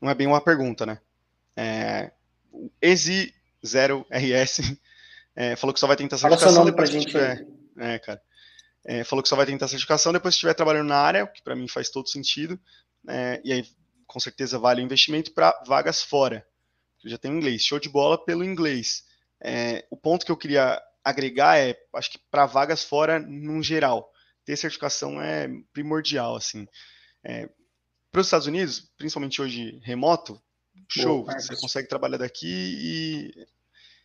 Não 0.00 0.10
é 0.10 0.14
bem 0.14 0.26
uma 0.26 0.40
pergunta, 0.40 0.84
né? 0.84 0.98
É... 1.56 2.10
O 2.52 2.70
EXI0RS 2.82 4.76
é, 5.34 5.56
falou 5.56 5.72
que 5.72 5.80
só 5.80 5.86
vai 5.86 5.96
tentar 5.96 6.18
certificação 6.18 6.52
Fala 6.52 6.52
seu 6.52 6.60
nome 6.60 6.70
depois 6.70 6.90
pra 6.90 6.98
gente 6.98 7.10
tiver... 7.10 7.46
É, 7.78 7.98
cara. 7.98 8.22
É, 8.84 9.02
falou 9.02 9.22
que 9.22 9.28
só 9.28 9.36
vai 9.36 9.46
tentar 9.46 9.68
certificação 9.68 10.12
depois 10.12 10.34
que 10.34 10.36
estiver 10.36 10.54
trabalhando 10.54 10.88
na 10.88 10.98
área, 10.98 11.24
o 11.24 11.28
que 11.28 11.42
para 11.42 11.56
mim 11.56 11.66
faz 11.66 11.90
todo 11.90 12.08
sentido. 12.08 12.58
É, 13.08 13.40
e 13.44 13.52
aí, 13.52 13.66
com 14.06 14.20
certeza, 14.20 14.58
vale 14.58 14.80
o 14.80 14.84
investimento 14.84 15.32
para 15.32 15.60
vagas 15.66 16.02
fora. 16.02 16.46
Eu 17.02 17.10
já 17.10 17.18
tenho 17.18 17.34
inglês. 17.34 17.62
Show 17.62 17.78
de 17.80 17.88
bola 17.88 18.22
pelo 18.24 18.44
inglês. 18.44 19.04
É, 19.40 19.86
o 19.90 19.96
ponto 19.96 20.24
que 20.24 20.32
eu 20.32 20.36
queria 20.36 20.80
agregar 21.04 21.58
é, 21.58 21.76
acho 21.94 22.10
que 22.10 22.18
para 22.30 22.46
vagas 22.46 22.84
fora, 22.84 23.18
no 23.18 23.62
geral, 23.62 24.10
ter 24.44 24.56
certificação 24.56 25.20
é 25.20 25.48
primordial, 25.72 26.36
assim. 26.36 26.66
É, 27.24 27.48
para 28.10 28.20
os 28.20 28.28
Estados 28.28 28.46
Unidos, 28.46 28.90
principalmente 28.96 29.42
hoje 29.42 29.78
remoto, 29.82 30.40
show, 30.88 31.24
Boa, 31.24 31.38
você 31.38 31.56
consegue 31.56 31.88
trabalhar 31.88 32.16
daqui 32.18 32.46
e, 32.46 33.46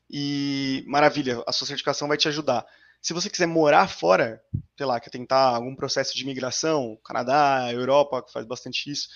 e 0.10 0.84
maravilha, 0.88 1.44
a 1.48 1.52
sua 1.52 1.68
certificação 1.68 2.08
vai 2.08 2.18
te 2.18 2.28
ajudar. 2.28 2.66
Se 3.02 3.14
você 3.14 3.30
quiser 3.30 3.48
morar 3.48 3.88
fora, 3.88 4.44
sei 4.78 4.86
lá, 4.86 5.00
quer 5.00 5.10
tentar 5.10 5.56
algum 5.56 5.76
processo 5.76 6.16
de 6.16 6.22
imigração, 6.22 7.00
Canadá, 7.04 7.72
Europa, 7.72 8.22
que 8.24 8.32
faz 8.32 8.46
bastante 8.46 8.92
isso, 8.92 9.10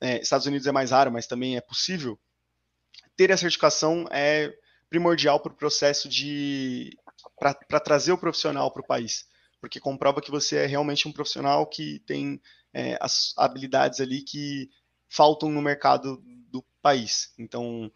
é, 0.00 0.20
Estados 0.20 0.46
Unidos 0.46 0.66
é 0.66 0.72
mais 0.72 0.90
raro, 0.90 1.12
mas 1.12 1.26
também 1.26 1.56
é 1.56 1.60
possível, 1.60 2.18
ter 3.16 3.30
a 3.30 3.36
certificação 3.36 4.06
é 4.10 4.52
primordial 4.90 5.40
para 5.40 5.52
o 5.52 5.56
processo 5.56 6.08
de 6.08 6.90
para 7.38 7.80
trazer 7.80 8.12
o 8.12 8.18
profissional 8.18 8.70
para 8.70 8.82
o 8.82 8.86
país, 8.86 9.26
porque 9.60 9.80
comprova 9.80 10.20
que 10.20 10.30
você 10.30 10.56
é 10.56 10.66
realmente 10.66 11.08
um 11.08 11.12
profissional 11.12 11.66
que 11.66 12.00
tem 12.00 12.40
é, 12.72 12.98
as 13.00 13.32
habilidades 13.36 14.00
ali 14.00 14.22
que 14.22 14.68
faltam 15.08 15.48
no 15.48 15.62
mercado 15.62 16.22
do 16.48 16.64
país. 16.82 17.32
Então, 17.38 17.90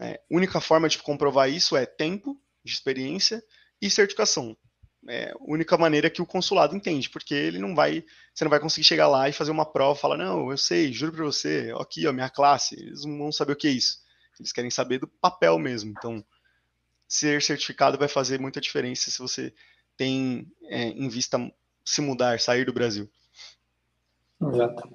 é, 0.00 0.20
única 0.30 0.60
forma 0.60 0.88
de 0.88 0.98
comprovar 0.98 1.48
isso 1.48 1.76
é 1.76 1.86
tempo 1.86 2.40
de 2.64 2.72
experiência 2.72 3.42
e 3.80 3.90
certificação. 3.90 4.56
É 5.08 5.30
a 5.30 5.36
única 5.40 5.78
maneira 5.78 6.10
que 6.10 6.20
o 6.20 6.26
consulado 6.26 6.74
entende, 6.74 7.08
porque 7.08 7.34
ele 7.34 7.58
não 7.58 7.74
vai, 7.74 8.04
você 8.34 8.44
não 8.44 8.50
vai 8.50 8.58
conseguir 8.58 8.86
chegar 8.86 9.06
lá 9.06 9.28
e 9.28 9.32
fazer 9.32 9.52
uma 9.52 9.64
prova, 9.64 9.98
falar 9.98 10.16
não, 10.16 10.50
eu 10.50 10.58
sei, 10.58 10.92
juro 10.92 11.12
para 11.12 11.24
você, 11.24 11.72
aqui, 11.78 12.06
ó, 12.06 12.12
minha 12.12 12.28
classe, 12.28 12.74
eles 12.74 13.04
não 13.04 13.16
vão 13.18 13.32
saber 13.32 13.52
o 13.52 13.56
que 13.56 13.68
é 13.68 13.70
isso. 13.70 13.98
Eles 14.38 14.52
querem 14.52 14.70
saber 14.70 14.98
do 14.98 15.06
papel 15.06 15.58
mesmo. 15.58 15.94
Então, 15.96 16.24
ser 17.08 17.40
certificado 17.40 17.96
vai 17.96 18.08
fazer 18.08 18.40
muita 18.40 18.60
diferença 18.60 19.10
se 19.10 19.18
você 19.18 19.54
tem 19.96 20.46
é, 20.64 20.88
em 20.88 21.08
vista 21.08 21.38
se 21.84 22.00
mudar, 22.00 22.40
sair 22.40 22.64
do 22.64 22.72
Brasil. 22.72 23.08
Exato. 24.42 24.88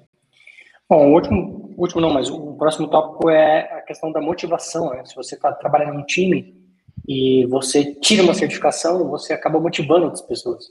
Bom, 0.88 1.08
o 1.08 1.14
último, 1.14 1.74
último 1.76 2.00
não, 2.00 2.10
mas 2.10 2.30
o 2.30 2.54
próximo 2.56 2.88
tópico 2.88 3.30
é 3.30 3.78
a 3.78 3.82
questão 3.82 4.12
da 4.12 4.20
motivação. 4.20 4.90
Né? 4.90 5.04
Se 5.06 5.16
você 5.16 5.34
está 5.34 5.50
trabalhando 5.52 5.94
em 5.94 6.02
um 6.02 6.06
time 6.06 6.61
e 7.06 7.46
você 7.46 7.94
tira 7.94 8.22
uma 8.22 8.34
certificação, 8.34 9.08
você 9.08 9.32
acaba 9.32 9.60
motivando 9.60 10.04
outras 10.04 10.22
pessoas. 10.22 10.64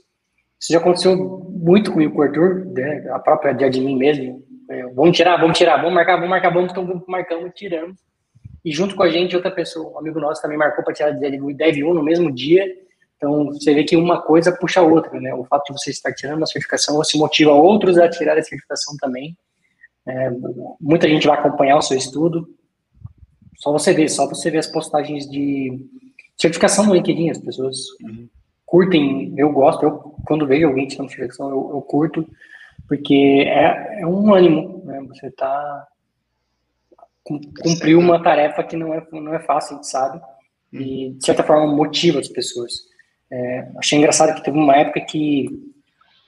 Isso 0.60 0.72
já 0.72 0.78
aconteceu 0.78 1.16
muito 1.50 1.90
comigo 1.92 2.14
com 2.14 2.20
o 2.20 2.22
Arthur, 2.22 2.66
né? 2.66 3.08
a 3.10 3.18
própria 3.18 3.52
de 3.52 3.64
admin 3.64 3.96
mesmo. 3.96 4.42
É, 4.70 4.86
vamos 4.88 5.16
tirar, 5.16 5.36
vamos 5.36 5.58
tirar, 5.58 5.76
vamos 5.78 5.92
marcar, 5.92 6.14
vamos 6.14 6.30
marcar, 6.30 6.50
vamos, 6.50 6.70
então 6.70 7.04
marcamos 7.06 7.50
e 7.50 7.54
tiramos. 7.54 7.96
E 8.64 8.70
junto 8.70 8.94
com 8.94 9.02
a 9.02 9.10
gente, 9.10 9.34
outra 9.34 9.50
pessoa, 9.50 9.92
um 9.92 9.98
amigo 9.98 10.20
nosso 10.20 10.40
também 10.40 10.56
marcou 10.56 10.84
para 10.84 10.94
tirar 10.94 11.10
de 11.10 11.18
Dev 11.18 11.82
1 11.82 11.94
no 11.94 12.02
mesmo 12.02 12.32
dia. 12.32 12.64
Então, 13.16 13.46
você 13.46 13.74
vê 13.74 13.84
que 13.84 13.96
uma 13.96 14.22
coisa 14.22 14.52
puxa 14.52 14.80
a 14.80 14.84
outra, 14.84 15.20
né? 15.20 15.34
O 15.34 15.44
fato 15.44 15.66
de 15.66 15.72
você 15.80 15.90
estar 15.90 16.12
tirando 16.12 16.42
a 16.42 16.46
certificação, 16.46 16.96
você 16.96 17.18
motiva 17.18 17.52
outros 17.52 17.98
a 17.98 18.08
tirar 18.08 18.38
a 18.38 18.42
certificação 18.42 18.96
também. 18.98 19.36
É, 20.06 20.30
muita 20.80 21.08
gente 21.08 21.26
vai 21.26 21.38
acompanhar 21.38 21.76
o 21.76 21.82
seu 21.82 21.96
estudo. 21.96 22.48
Só 23.56 23.72
você 23.72 23.92
ver, 23.92 24.08
só 24.08 24.28
você 24.28 24.50
ver 24.50 24.58
as 24.58 24.66
postagens 24.66 25.28
de 25.28 25.78
certificação 26.42 26.86
no 26.86 26.94
LinkedIn, 26.94 27.30
as 27.30 27.38
pessoas 27.38 27.78
uhum. 28.02 28.28
curtem, 28.66 29.32
eu 29.36 29.50
gosto, 29.50 29.84
eu 29.84 29.92
quando 30.26 30.46
vejo 30.46 30.66
alguém 30.66 30.86
tirando 30.86 31.08
certificação, 31.08 31.48
eu, 31.48 31.70
eu 31.74 31.82
curto, 31.82 32.28
porque 32.88 33.44
é, 33.46 34.00
é 34.00 34.06
um 34.06 34.34
ânimo, 34.34 34.82
né? 34.84 35.00
Você 35.08 35.28
está 35.28 35.86
cumpriu 37.24 38.00
uma 38.00 38.20
tarefa 38.20 38.64
que 38.64 38.76
não 38.76 38.92
é, 38.92 39.06
não 39.12 39.32
é 39.32 39.38
fácil, 39.38 39.78
sabe, 39.84 40.20
e 40.72 41.10
de 41.10 41.24
certa 41.24 41.44
forma 41.44 41.72
motiva 41.72 42.18
as 42.18 42.28
pessoas. 42.28 42.72
É, 43.30 43.68
achei 43.78 43.96
engraçado 43.96 44.34
que 44.34 44.42
teve 44.42 44.58
uma 44.58 44.76
época 44.76 45.00
que 45.02 45.48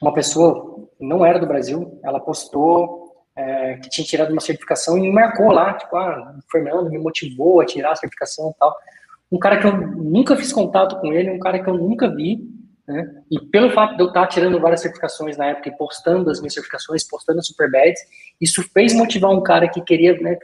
uma 0.01 0.15
pessoa 0.15 0.89
não 1.01 1.27
era 1.27 1.41
do 1.41 1.49
Brasil, 1.49 1.99
ela 2.05 2.21
postou 2.21 3.13
é, 3.37 3.77
que 3.79 3.91
tinha 3.91 4.07
tirado 4.07 4.31
uma 4.31 4.41
certificação 4.41 4.97
e 4.97 5.01
me 5.01 5.11
marcou 5.11 5.51
lá, 5.51 5.75
tipo, 5.75 5.97
ah, 5.97 6.37
o 6.39 6.51
Fernando 6.51 6.89
me 6.89 6.99
motivou 6.99 7.61
a 7.61 7.67
tirar 7.67 7.91
a 7.91 7.97
certificação 7.97 8.51
e 8.51 8.55
tal. 8.59 8.77
Um 9.31 9.39
cara 9.39 9.59
que 9.59 9.67
eu 9.67 9.77
nunca 9.77 10.37
fiz 10.37 10.53
contato 10.53 11.01
com 11.01 11.13
ele, 11.13 11.31
um 11.31 11.39
cara 11.39 11.63
que 11.63 11.69
eu 11.69 11.75
nunca 11.75 12.15
vi, 12.15 12.49
né? 12.87 13.23
E 13.31 13.41
pelo 13.41 13.71
fato 13.71 13.97
de 13.97 14.03
eu 14.03 14.09
estar 14.09 14.27
tirando 14.27 14.61
várias 14.61 14.83
certificações 14.83 15.37
na 15.37 15.47
época 15.47 15.71
e 15.71 15.77
postando 15.77 16.31
as 16.31 16.41
minhas 16.41 16.53
certificações, 16.53 17.03
postando 17.03 17.43
super 17.43 17.67
Superbads, 17.67 18.01
isso 18.41 18.63
fez 18.73 18.93
motivar 18.93 19.31
um 19.31 19.43
cara 19.43 19.69
que 19.69 19.81
queria, 19.81 20.19
né? 20.21 20.39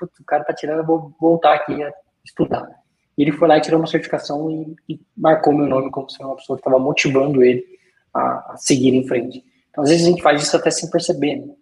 O 0.00 0.24
cara 0.24 0.44
tá 0.44 0.52
tirando, 0.52 0.78
eu 0.78 0.86
vou 0.86 1.14
voltar 1.20 1.54
aqui 1.54 1.80
a 1.82 1.92
estudar. 2.24 2.68
E 3.16 3.22
ele 3.22 3.32
foi 3.32 3.48
lá 3.48 3.56
e 3.56 3.60
tirou 3.60 3.80
uma 3.80 3.86
certificação 3.86 4.50
e, 4.50 4.94
e 4.94 5.00
marcou 5.16 5.54
meu 5.54 5.66
nome 5.66 5.90
como 5.90 6.10
sendo 6.10 6.26
uma 6.26 6.36
pessoa 6.36 6.56
que 6.56 6.60
estava 6.60 6.78
motivando 6.78 7.42
ele 7.42 7.64
a, 8.12 8.52
a, 8.52 8.56
seguir 8.56 8.94
em 8.94 9.06
frente. 9.06 9.44
Então, 9.70 9.84
às 9.84 9.90
vezes 9.90 10.06
a 10.06 10.10
gente 10.10 10.22
faz 10.22 10.42
isso 10.42 10.56
até 10.56 10.70
sem 10.70 10.90
perceber. 10.90 11.36
Né? 11.36 11.54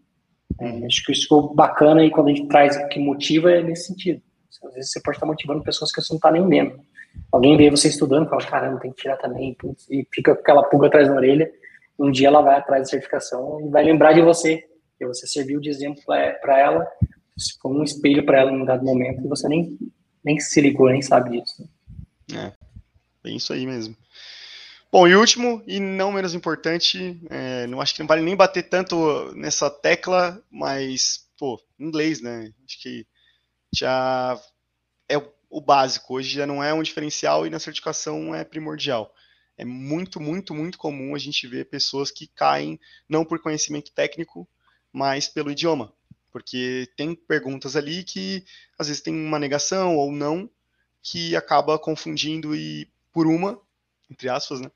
É, 0.61 0.87
acho 0.87 1.05
que 1.05 1.13
isso 1.13 1.23
ficou 1.23 1.55
bacana 1.55 2.05
e 2.05 2.11
quando 2.11 2.29
a 2.29 2.35
gente 2.35 2.49
traz 2.49 2.77
o 2.77 2.89
que 2.89 2.99
motiva 2.99 3.53
é 3.53 3.63
nesse 3.63 3.89
sentido. 3.89 4.23
Às 4.63 4.75
vezes 4.75 4.93
você 4.93 5.01
pode 5.01 5.17
estar 5.17 5.27
motivando 5.27 5.63
pessoas 5.63 5.91
que 5.93 6.01
você 6.01 6.13
não 6.13 6.19
está 6.19 6.31
nem 6.31 6.47
vendo. 6.49 6.79
Alguém 7.31 7.57
vê 7.57 7.71
você 7.71 7.89
estudando 7.89 8.27
e 8.27 8.31
fala, 8.31 8.45
caramba, 8.45 8.81
tem 8.81 8.93
que 8.93 9.03
tirar 9.03 9.17
também, 9.17 9.57
e 9.91 10.07
fica 10.13 10.33
aquela 10.33 10.63
pulga 10.65 10.89
atrás 10.89 11.09
da 11.09 11.15
orelha. 11.15 11.51
Um 11.99 12.11
dia 12.11 12.29
ela 12.29 12.43
vai 12.43 12.57
atrás 12.57 12.83
da 12.83 12.89
certificação 12.89 13.61
e 13.61 13.71
vai 13.71 13.85
lembrar 13.85 14.13
de 14.13 14.21
você, 14.21 14.65
que 14.99 15.07
você 15.07 15.27
serviu 15.27 15.61
de 15.61 15.71
exemplo 15.71 16.03
para 16.05 16.59
ela, 16.59 16.87
foi 17.61 17.73
um 17.73 17.83
espelho 17.83 18.25
para 18.25 18.41
ela 18.41 18.51
em 18.51 18.63
um 18.63 18.65
dado 18.65 18.85
momento 18.85 19.25
e 19.25 19.29
você 19.29 19.49
nem, 19.49 19.79
nem 20.25 20.39
se 20.39 20.61
ligou, 20.61 20.91
nem 20.91 21.03
sabe 21.03 21.39
disso. 21.39 21.69
É, 22.33 22.53
bem 23.23 23.37
isso 23.37 23.53
aí 23.53 23.67
mesmo. 23.67 23.97
Bom, 24.91 25.09
e 25.09 25.17
último, 25.17 25.61
e 25.67 25.81
não 25.81 26.13
menos 26.13 26.35
importante, 26.35 27.21
é, 27.29 27.67
não 27.67 27.81
acho 27.81 27.95
que 27.95 28.01
não 28.01 28.07
vale 28.07 28.23
nem 28.23 28.37
bater 28.37 28.69
tanto 28.69 29.33
nessa 29.35 29.69
tecla, 29.69 30.41
mas, 30.49 31.27
pô, 31.37 31.61
inglês, 31.79 32.21
né? 32.21 32.53
Acho 32.65 32.81
que 32.81 33.05
já 33.75 34.39
é 35.09 35.17
o 35.51 35.61
básico. 35.61 36.15
Hoje 36.15 36.31
já 36.31 36.47
não 36.47 36.63
é 36.63 36.73
um 36.73 36.83
diferencial 36.83 37.47
e 37.47 37.51
na 37.51 37.59
certificação 37.59 38.35
é 38.35 38.45
primordial. 38.45 39.13
É 39.57 39.65
muito, 39.65 40.21
muito, 40.21 40.53
muito 40.53 40.79
comum 40.79 41.15
a 41.15 41.19
gente 41.19 41.47
ver 41.47 41.67
pessoas 41.67 42.11
que 42.11 42.27
caem 42.27 42.79
não 43.09 43.25
por 43.25 43.41
conhecimento 43.41 43.93
técnico, 43.93 44.49
mas 44.93 45.29
pelo 45.29 45.51
idioma. 45.51 45.93
Porque 46.33 46.89
tem 46.97 47.15
perguntas 47.15 47.77
ali 47.77 48.03
que 48.03 48.45
às 48.77 48.89
vezes 48.89 49.03
tem 49.03 49.15
uma 49.15 49.39
negação 49.39 49.97
ou 49.97 50.11
não, 50.11 50.51
que 51.01 51.37
acaba 51.37 51.79
confundindo 51.79 52.57
e 52.57 52.89
por 53.13 53.29
uma, 53.29 53.61
entre 54.11 54.29
aspas, 54.29 54.61
né, 54.61 54.71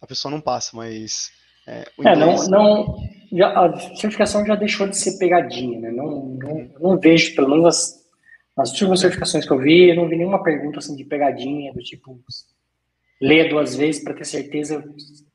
a 0.00 0.06
pessoa 0.06 0.32
não 0.32 0.40
passa, 0.40 0.76
mas. 0.76 1.30
É, 1.66 1.86
é 2.04 2.16
não, 2.16 2.48
não 2.48 2.96
já, 3.32 3.48
a 3.48 3.78
certificação 3.78 4.44
já 4.44 4.54
deixou 4.54 4.88
de 4.88 4.96
ser 4.96 5.18
pegadinha, 5.18 5.80
né? 5.80 5.90
Não, 5.90 6.36
não, 6.40 6.70
não 6.80 6.98
vejo, 6.98 7.34
pelo 7.34 7.50
menos 7.50 7.66
as 7.66 8.05
nas 8.56 8.70
últimas 8.70 9.00
certificações 9.00 9.44
que 9.44 9.52
eu 9.52 9.58
vi, 9.58 9.90
eu 9.90 9.96
não 9.96 10.08
vi 10.08 10.16
nenhuma 10.16 10.42
pergunta 10.42 10.78
assim 10.78 10.96
de 10.96 11.04
pegadinha, 11.04 11.74
do 11.74 11.80
tipo, 11.80 12.18
ler 13.20 13.50
duas 13.50 13.76
vezes 13.76 14.02
para 14.02 14.14
ter 14.14 14.24
certeza 14.24 14.82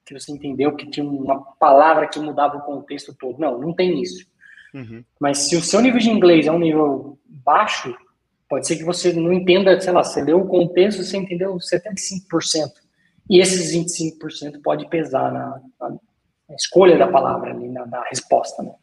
que 0.05 0.13
você 0.13 0.31
entendeu 0.31 0.75
que 0.75 0.89
tinha 0.89 1.05
uma 1.05 1.39
palavra 1.59 2.07
que 2.07 2.19
mudava 2.19 2.57
o 2.57 2.61
contexto 2.61 3.13
todo. 3.13 3.39
Não, 3.39 3.59
não 3.59 3.73
tem 3.73 4.01
isso. 4.01 4.25
Uhum. 4.73 5.03
Mas 5.19 5.49
se 5.49 5.55
o 5.55 5.61
seu 5.61 5.81
nível 5.81 5.99
de 5.99 6.09
inglês 6.09 6.47
é 6.47 6.51
um 6.51 6.59
nível 6.59 7.19
baixo, 7.25 7.95
pode 8.49 8.67
ser 8.67 8.77
que 8.77 8.83
você 8.83 9.13
não 9.13 9.31
entenda, 9.31 9.79
sei 9.79 9.93
lá, 9.93 10.03
você 10.03 10.21
leu 10.23 10.41
o 10.41 10.47
contexto, 10.47 11.03
você 11.03 11.17
entendeu 11.17 11.55
75%. 11.55 12.71
E 13.29 13.39
esses 13.39 13.73
25% 13.75 14.61
pode 14.63 14.89
pesar 14.89 15.31
na, 15.31 15.61
na, 15.79 16.55
escolha 16.55 16.97
da 16.97 17.07
palavra, 17.07 17.51
ali, 17.51 17.69
na, 17.69 17.85
na 17.85 18.03
resposta, 18.09 18.63
né? 18.63 18.73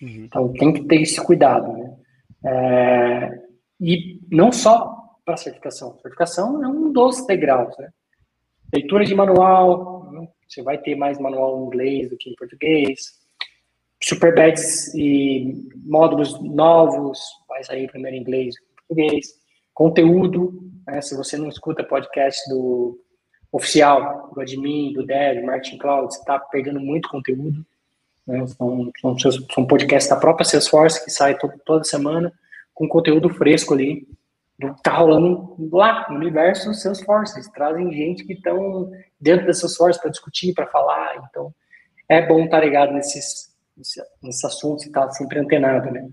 Uhum. 0.00 0.24
Então 0.24 0.52
tem 0.52 0.72
que 0.72 0.84
ter 0.84 1.02
esse 1.02 1.20
cuidado, 1.20 1.72
né? 1.72 1.96
É, 2.44 3.47
e 3.80 4.20
não 4.30 4.50
só 4.50 4.98
para 5.24 5.36
certificação. 5.36 5.92
Certificação 6.00 6.64
é 6.64 6.68
um 6.68 6.92
dos 6.92 7.26
degraus, 7.26 7.76
né? 7.78 7.90
Leitura 8.72 9.04
de 9.04 9.14
manual, 9.14 10.10
né? 10.12 10.28
você 10.46 10.62
vai 10.62 10.78
ter 10.78 10.94
mais 10.94 11.18
manual 11.18 11.58
em 11.58 11.66
inglês 11.66 12.10
do 12.10 12.16
que 12.16 12.30
em 12.30 12.34
português. 12.34 13.18
Superbeds 14.02 14.94
e 14.94 15.68
módulos 15.84 16.40
novos, 16.40 17.20
vai 17.48 17.64
sair 17.64 17.88
primeiro 17.88 18.16
em 18.16 18.20
inglês 18.20 18.54
em 18.56 18.76
português. 18.76 19.26
Conteúdo, 19.74 20.70
né? 20.86 21.00
se 21.00 21.16
você 21.16 21.36
não 21.36 21.48
escuta 21.48 21.84
podcast 21.84 22.48
do 22.48 22.98
oficial, 23.50 24.30
do 24.34 24.40
admin, 24.40 24.92
do 24.92 25.04
dev, 25.04 25.44
marketing 25.44 25.78
cloud, 25.78 26.12
você 26.12 26.20
está 26.20 26.38
perdendo 26.38 26.80
muito 26.80 27.08
conteúdo. 27.08 27.64
Né? 28.26 28.46
São, 28.46 28.92
são, 29.00 29.18
são 29.18 29.66
podcasts 29.66 30.10
da 30.10 30.16
própria 30.16 30.44
Salesforce 30.44 31.04
que 31.04 31.10
sai 31.10 31.36
toda 31.64 31.84
semana 31.84 32.32
com 32.78 32.86
conteúdo 32.86 33.28
fresco 33.28 33.74
ali, 33.74 34.06
do 34.56 34.72
que 34.72 34.82
tá 34.82 34.92
rolando 34.92 35.56
lá 35.72 36.06
no 36.08 36.14
universo 36.14 36.72
Salesforce. 36.72 37.34
Eles 37.34 37.50
trazem 37.50 37.92
gente 37.92 38.24
que 38.24 38.34
estão 38.34 38.88
dentro 39.20 39.46
da 39.46 39.52
Salesforce 39.52 40.00
para 40.00 40.12
discutir, 40.12 40.54
para 40.54 40.68
falar. 40.68 41.16
Então, 41.28 41.52
é 42.08 42.24
bom 42.24 42.44
estar 42.44 42.60
tá 42.60 42.64
ligado 42.64 42.92
nesses, 42.92 43.52
nesses 44.22 44.44
assuntos 44.44 44.84
e 44.84 44.88
estar 44.88 45.06
tá 45.06 45.10
sempre 45.10 45.40
antenado, 45.40 45.90
né? 45.90 46.08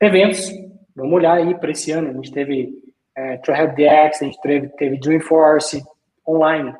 Eventos, 0.00 0.50
vamos 0.96 1.14
olhar 1.14 1.34
aí 1.34 1.54
para 1.54 1.70
esse 1.70 1.92
ano. 1.92 2.10
A 2.10 2.12
gente 2.14 2.32
teve 2.32 2.72
é, 3.16 3.36
Trailhead 3.36 3.74
DX, 3.76 4.22
a 4.22 4.24
gente 4.24 4.40
teve, 4.40 4.68
teve 4.70 4.98
Dreamforce 4.98 5.80
online. 6.26 6.74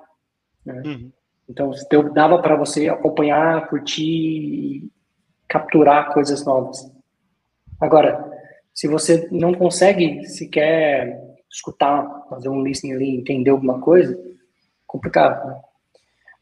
Né? 0.66 0.82
Uhum. 0.84 1.12
Então, 1.48 1.70
dava 2.12 2.42
para 2.42 2.56
você 2.56 2.88
acompanhar, 2.88 3.68
curtir 3.68 4.02
e 4.02 4.92
capturar 5.48 6.12
coisas 6.12 6.44
novas. 6.44 6.92
Agora, 7.80 8.27
se 8.78 8.86
você 8.86 9.26
não 9.32 9.52
consegue 9.52 10.24
sequer 10.24 11.20
escutar, 11.50 12.08
fazer 12.30 12.48
um 12.48 12.62
listening 12.62 12.92
ali, 12.92 13.10
entender 13.10 13.50
alguma 13.50 13.80
coisa, 13.80 14.16
complicado. 14.86 15.48
Né? 15.48 15.60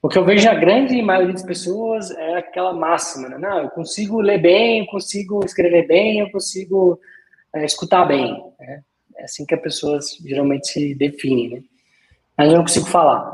O 0.03 0.09
que 0.11 0.18
eu 0.18 0.25
vejo 0.27 0.46
a 0.46 0.55
grande 0.55 1.01
maioria 1.01 1.33
das 1.33 1.42
pessoas 1.42 2.11
é 2.11 2.35
aquela 2.35 2.75
máxima, 2.75 3.31
né? 3.31 3.38
Não, 3.38 3.62
eu 3.62 3.70
consigo 3.70 4.20
ler 4.20 4.37
bem, 4.37 4.81
eu 4.81 4.87
consigo 4.87 5.42
escrever 5.46 5.87
bem, 5.87 6.18
eu 6.18 6.31
consigo 6.31 7.01
é, 7.55 7.64
escutar 7.64 8.05
bem. 8.05 8.38
Né? 8.61 8.83
É 9.16 9.25
assim 9.25 9.46
que 9.46 9.55
as 9.55 9.62
pessoas 9.62 10.18
geralmente 10.22 10.68
se 10.68 10.94
definem, 10.94 11.49
né? 11.49 11.62
Mas 12.37 12.49
eu 12.49 12.57
não 12.57 12.64
consigo 12.64 12.85
falar. 12.85 13.25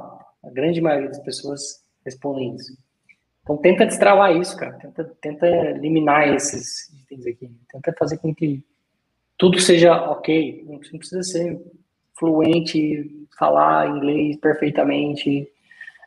A 0.44 0.50
grande 0.50 0.80
maioria 0.80 1.08
das 1.08 1.18
pessoas 1.24 1.82
respondem 2.04 2.54
isso. 2.54 2.78
Então 3.42 3.56
tenta 3.56 3.84
destravar 3.84 4.36
isso, 4.36 4.56
cara. 4.56 4.74
Tenta, 4.74 5.12
tenta 5.20 5.46
eliminar 5.48 6.32
esses 6.32 6.88
itens 7.02 7.26
aqui. 7.26 7.50
Tenta 7.72 7.92
fazer 7.98 8.18
com 8.18 8.32
que 8.32 8.64
tudo 9.42 9.58
seja 9.58 9.92
ok. 9.92 10.64
Não 10.68 10.78
precisa 10.78 11.20
ser 11.24 11.60
fluente, 12.16 13.26
falar 13.36 13.88
inglês 13.88 14.36
perfeitamente. 14.36 15.48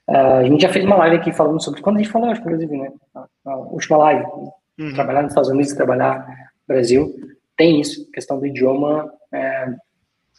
Uh, 0.07 0.37
a 0.37 0.43
gente 0.45 0.61
já 0.61 0.69
fez 0.69 0.85
uma 0.85 0.95
live 0.95 1.17
aqui 1.17 1.33
falando 1.33 1.61
sobre. 1.61 1.81
Quando 1.81 1.97
a 1.97 1.99
gente 2.01 2.11
falou, 2.13 2.29
acho 2.29 2.41
que 2.41 2.47
inclusive, 2.47 2.77
né? 2.77 2.93
Na, 3.13 3.27
na 3.43 3.57
última 3.57 3.97
live, 3.97 4.25
uhum. 4.79 4.93
trabalhar 4.93 5.23
nos 5.23 5.31
Estados 5.31 5.49
Unidos, 5.49 5.73
trabalhar 5.73 6.19
no 6.19 6.75
Brasil, 6.75 7.13
tem 7.57 7.81
isso. 7.81 8.07
A 8.09 8.13
questão 8.13 8.39
do 8.39 8.45
idioma 8.45 9.11
é, 9.33 9.67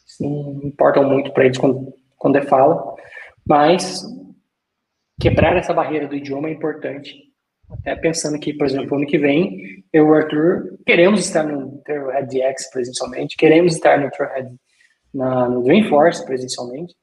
sim, 0.07 0.59
importam 0.65 1.07
muito 1.07 1.31
para 1.33 1.45
eles 1.45 1.59
quando, 1.59 1.93
quando 2.17 2.37
é 2.37 2.43
fala. 2.47 2.95
Mas 3.47 4.07
quebrar 5.21 5.55
essa 5.55 5.75
barreira 5.75 6.09
do 6.09 6.17
idioma 6.17 6.49
é 6.49 6.53
importante. 6.53 7.26
Até 7.71 7.97
pensando 7.97 8.39
que, 8.39 8.55
por 8.55 8.67
exemplo, 8.67 8.97
ano 8.97 9.07
que 9.07 9.19
vem, 9.19 9.85
eu 9.93 10.07
e 10.07 10.09
o 10.09 10.15
Arthur 10.15 10.79
queremos 10.87 11.21
estar 11.21 11.43
no 11.43 11.79
Trailhead 11.83 12.29
DX 12.29 12.71
presencialmente, 12.71 13.37
queremos 13.37 13.75
estar 13.75 14.01
no 14.01 14.11
Trailhead 14.11 14.55
na, 15.13 15.49
no 15.49 15.63
Dreamforce 15.65 16.25
presencialmente. 16.25 16.95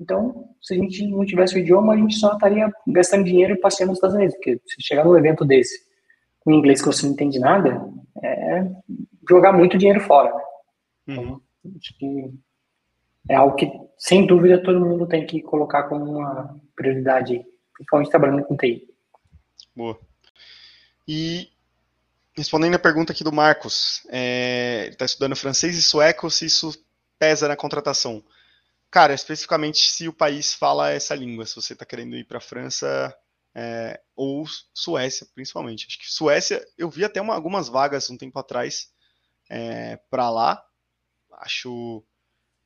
Então, 0.00 0.48
se 0.60 0.74
a 0.74 0.76
gente 0.76 1.06
não 1.06 1.24
tivesse 1.24 1.54
o 1.54 1.58
idioma, 1.58 1.94
a 1.94 1.96
gente 1.96 2.16
só 2.16 2.32
estaria 2.32 2.70
gastando 2.88 3.24
dinheiro 3.24 3.58
passeando 3.60 3.90
nos 3.90 3.98
Estados 3.98 4.16
Unidos, 4.16 4.34
porque 4.36 4.60
se 4.66 4.82
chegar 4.82 5.04
num 5.04 5.16
evento 5.16 5.44
desse 5.44 5.90
com 6.40 6.52
inglês 6.52 6.80
que 6.80 6.88
você 6.88 7.06
não 7.06 7.12
entende 7.12 7.38
nada, 7.38 7.80
é 8.22 8.66
jogar 9.28 9.52
muito 9.52 9.78
dinheiro 9.78 10.00
fora, 10.00 10.34
né? 10.34 10.42
Então, 11.06 11.24
uhum. 11.24 11.76
acho 11.78 11.98
que 11.98 12.34
é 13.28 13.34
algo 13.36 13.54
que, 13.54 13.70
sem 13.96 14.26
dúvida, 14.26 14.62
todo 14.62 14.84
mundo 14.84 15.06
tem 15.06 15.24
que 15.24 15.40
colocar 15.40 15.84
como 15.84 16.04
uma 16.04 16.60
prioridade, 16.74 17.44
principalmente 17.74 18.10
trabalhando 18.10 18.44
com 18.44 18.56
TI. 18.56 18.88
Boa. 19.76 19.98
E 21.06 21.50
respondendo 22.34 22.74
a 22.74 22.78
pergunta 22.78 23.12
aqui 23.12 23.24
do 23.24 23.32
Marcos, 23.32 24.02
é, 24.08 24.82
ele 24.84 24.94
está 24.94 25.04
estudando 25.04 25.36
francês 25.36 25.76
e 25.76 25.82
sueco, 25.82 26.30
se 26.30 26.46
isso 26.46 26.72
pesa 27.18 27.48
na 27.48 27.56
contratação? 27.56 28.24
Cara, 28.90 29.14
especificamente 29.14 29.90
se 29.90 30.08
o 30.08 30.12
país 30.12 30.52
fala 30.52 30.90
essa 30.90 31.14
língua, 31.14 31.46
se 31.46 31.56
você 31.56 31.72
está 31.72 31.84
querendo 31.84 32.16
ir 32.16 32.24
para 32.24 32.38
a 32.38 32.42
França 32.42 33.16
é, 33.54 34.00
ou 34.14 34.46
Suécia, 34.74 35.26
principalmente. 35.34 35.86
Acho 35.86 35.98
que 35.98 36.10
Suécia, 36.10 36.66
eu 36.76 36.90
vi 36.90 37.04
até 37.04 37.20
uma, 37.20 37.34
algumas 37.34 37.68
vagas 37.68 38.10
um 38.10 38.16
tempo 38.16 38.38
atrás 38.38 38.90
é, 39.48 39.96
para 40.10 40.30
lá. 40.30 40.62
Acho 41.38 42.04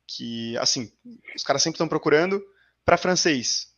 que, 0.05 0.57
assim, 0.57 0.91
os 1.35 1.43
caras 1.43 1.63
sempre 1.63 1.75
estão 1.75 1.87
procurando. 1.87 2.41
Para 2.85 2.97
francês, 2.97 3.73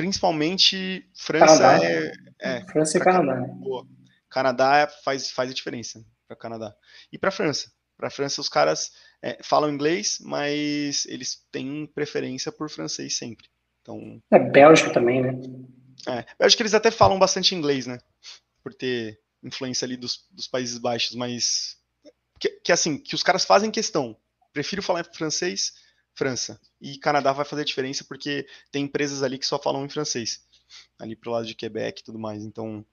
principalmente 0.00 1.06
França 1.14 1.58
Canadá. 1.58 1.84
é, 1.84 2.12
é 2.40 2.64
França 2.64 2.96
e 2.96 3.00
Canadá. 3.02 3.34
Canadá. 3.34 3.52
Boa. 3.52 3.86
Canadá 4.30 4.88
faz, 5.04 5.30
faz 5.30 5.50
a 5.50 5.54
diferença 5.54 6.02
para 6.26 6.34
Canadá. 6.34 6.74
E 7.12 7.18
para 7.18 7.30
França? 7.30 7.70
Para 7.98 8.08
França, 8.08 8.40
os 8.40 8.48
caras 8.48 8.92
é, 9.20 9.38
falam 9.42 9.70
inglês, 9.70 10.16
mas 10.22 11.04
eles 11.04 11.46
têm 11.52 11.86
preferência 11.94 12.50
por 12.50 12.70
francês 12.70 13.18
sempre. 13.18 13.46
Então, 13.82 14.22
é 14.30 14.38
Bélgica 14.38 14.90
também, 14.90 15.20
né? 15.20 15.32
É, 16.08 16.24
eu 16.38 16.46
acho 16.46 16.56
que 16.56 16.62
eles 16.62 16.72
até 16.72 16.90
falam 16.90 17.18
bastante 17.18 17.54
inglês, 17.54 17.86
né? 17.86 17.98
Por 18.62 18.72
ter 18.72 19.20
influência 19.42 19.84
ali 19.84 19.98
dos, 19.98 20.26
dos 20.30 20.48
Países 20.48 20.78
Baixos, 20.78 21.14
mas 21.14 21.76
que, 22.38 22.48
que, 22.64 22.72
assim, 22.72 22.96
que 22.96 23.14
os 23.14 23.22
caras 23.22 23.44
fazem 23.44 23.70
questão. 23.70 24.16
Prefiro 24.50 24.82
falar 24.82 25.04
francês, 25.12 25.74
França. 26.14 26.60
E 26.80 26.98
Canadá 26.98 27.32
vai 27.32 27.44
fazer 27.44 27.64
diferença 27.64 28.04
porque 28.04 28.46
tem 28.70 28.84
empresas 28.84 29.22
ali 29.22 29.38
que 29.38 29.46
só 29.46 29.58
falam 29.58 29.84
em 29.84 29.88
francês. 29.88 30.44
Ali 30.98 31.16
pro 31.16 31.30
lado 31.30 31.46
de 31.46 31.54
Quebec 31.54 32.00
e 32.00 32.04
tudo 32.04 32.18
mais. 32.18 32.44
Então, 32.44 32.84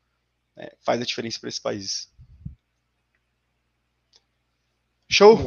é, 0.56 0.75
faz 0.80 1.01
a 1.01 1.06
diferença 1.06 1.39
para 1.39 1.49
esses 1.49 1.60
países. 1.60 2.12
Show? 5.10 5.38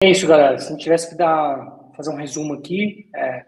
É 0.00 0.08
isso, 0.08 0.26
galera. 0.26 0.58
Se 0.58 0.70
gente 0.70 0.82
tivesse 0.82 1.10
que 1.10 1.14
dar, 1.14 1.90
fazer 1.96 2.10
um 2.10 2.16
resumo 2.16 2.54
aqui, 2.54 3.08
é, 3.14 3.46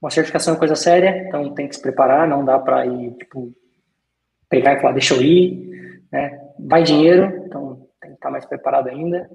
uma 0.00 0.10
certificação 0.10 0.54
é 0.54 0.58
coisa 0.58 0.76
séria, 0.76 1.26
então 1.26 1.54
tem 1.54 1.68
que 1.68 1.74
se 1.74 1.82
preparar, 1.82 2.28
não 2.28 2.44
dá 2.44 2.58
para 2.58 2.86
ir, 2.86 3.12
tipo, 3.14 3.52
pegar 4.48 4.74
e 4.74 4.80
falar, 4.80 4.92
deixa 4.92 5.14
eu 5.14 5.22
ir, 5.22 6.02
né? 6.10 6.38
Vai 6.58 6.82
dinheiro, 6.82 7.44
então 7.44 7.88
tem 8.00 8.10
que 8.10 8.16
estar 8.16 8.30
mais 8.30 8.46
preparado 8.46 8.88
ainda. 8.88 9.28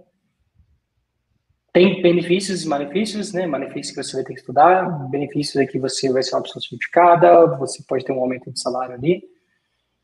Tem 1.74 2.02
benefícios 2.02 2.64
e 2.64 2.68
malefícios, 2.68 3.32
né? 3.32 3.48
Malefícios 3.48 3.96
que 3.96 4.04
você 4.04 4.16
vai 4.18 4.26
ter 4.26 4.34
que 4.34 4.40
estudar, 4.40 5.10
benefícios 5.10 5.56
é 5.56 5.66
que 5.66 5.80
você 5.80 6.12
vai 6.12 6.22
ser 6.22 6.36
uma 6.36 6.44
pessoa 6.44 6.62
certificada, 6.62 7.46
você 7.58 7.82
pode 7.88 8.04
ter 8.04 8.12
um 8.12 8.20
aumento 8.20 8.52
de 8.52 8.60
salário 8.60 8.94
ali 8.94 9.24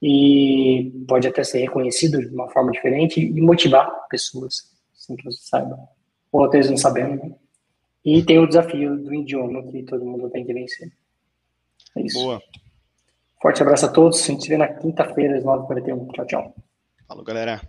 e 0.01 1.03
pode 1.07 1.27
até 1.27 1.43
ser 1.43 1.59
reconhecido 1.59 2.19
de 2.19 2.33
uma 2.33 2.49
forma 2.49 2.71
diferente 2.71 3.19
e 3.19 3.41
motivar 3.41 4.07
pessoas, 4.07 4.73
sem 4.93 5.15
que 5.17 5.25
você 5.25 5.39
saiba, 5.41 5.77
ou 6.31 6.45
até 6.45 6.59
não 6.69 6.77
sabendo. 6.77 7.21
Né? 7.21 7.35
E 8.05 8.23
tem 8.23 8.39
o 8.39 8.47
desafio 8.47 8.95
do 8.95 9.13
idioma 9.13 9.61
que 9.69 9.83
todo 9.83 10.05
mundo 10.05 10.29
tem 10.29 10.45
que 10.45 10.53
vencer. 10.53 10.89
É 11.97 12.01
isso. 12.01 12.19
Boa. 12.19 12.41
Forte 13.41 13.61
abraço 13.61 13.85
a 13.85 13.89
todos. 13.89 14.23
A 14.23 14.27
gente 14.27 14.43
se 14.43 14.49
vê 14.49 14.57
na 14.57 14.67
quinta-feira, 14.67 15.37
às 15.37 15.43
9h41. 15.43 16.11
Tchau, 16.13 16.25
tchau. 16.25 16.55
Falou, 17.07 17.23
galera. 17.23 17.61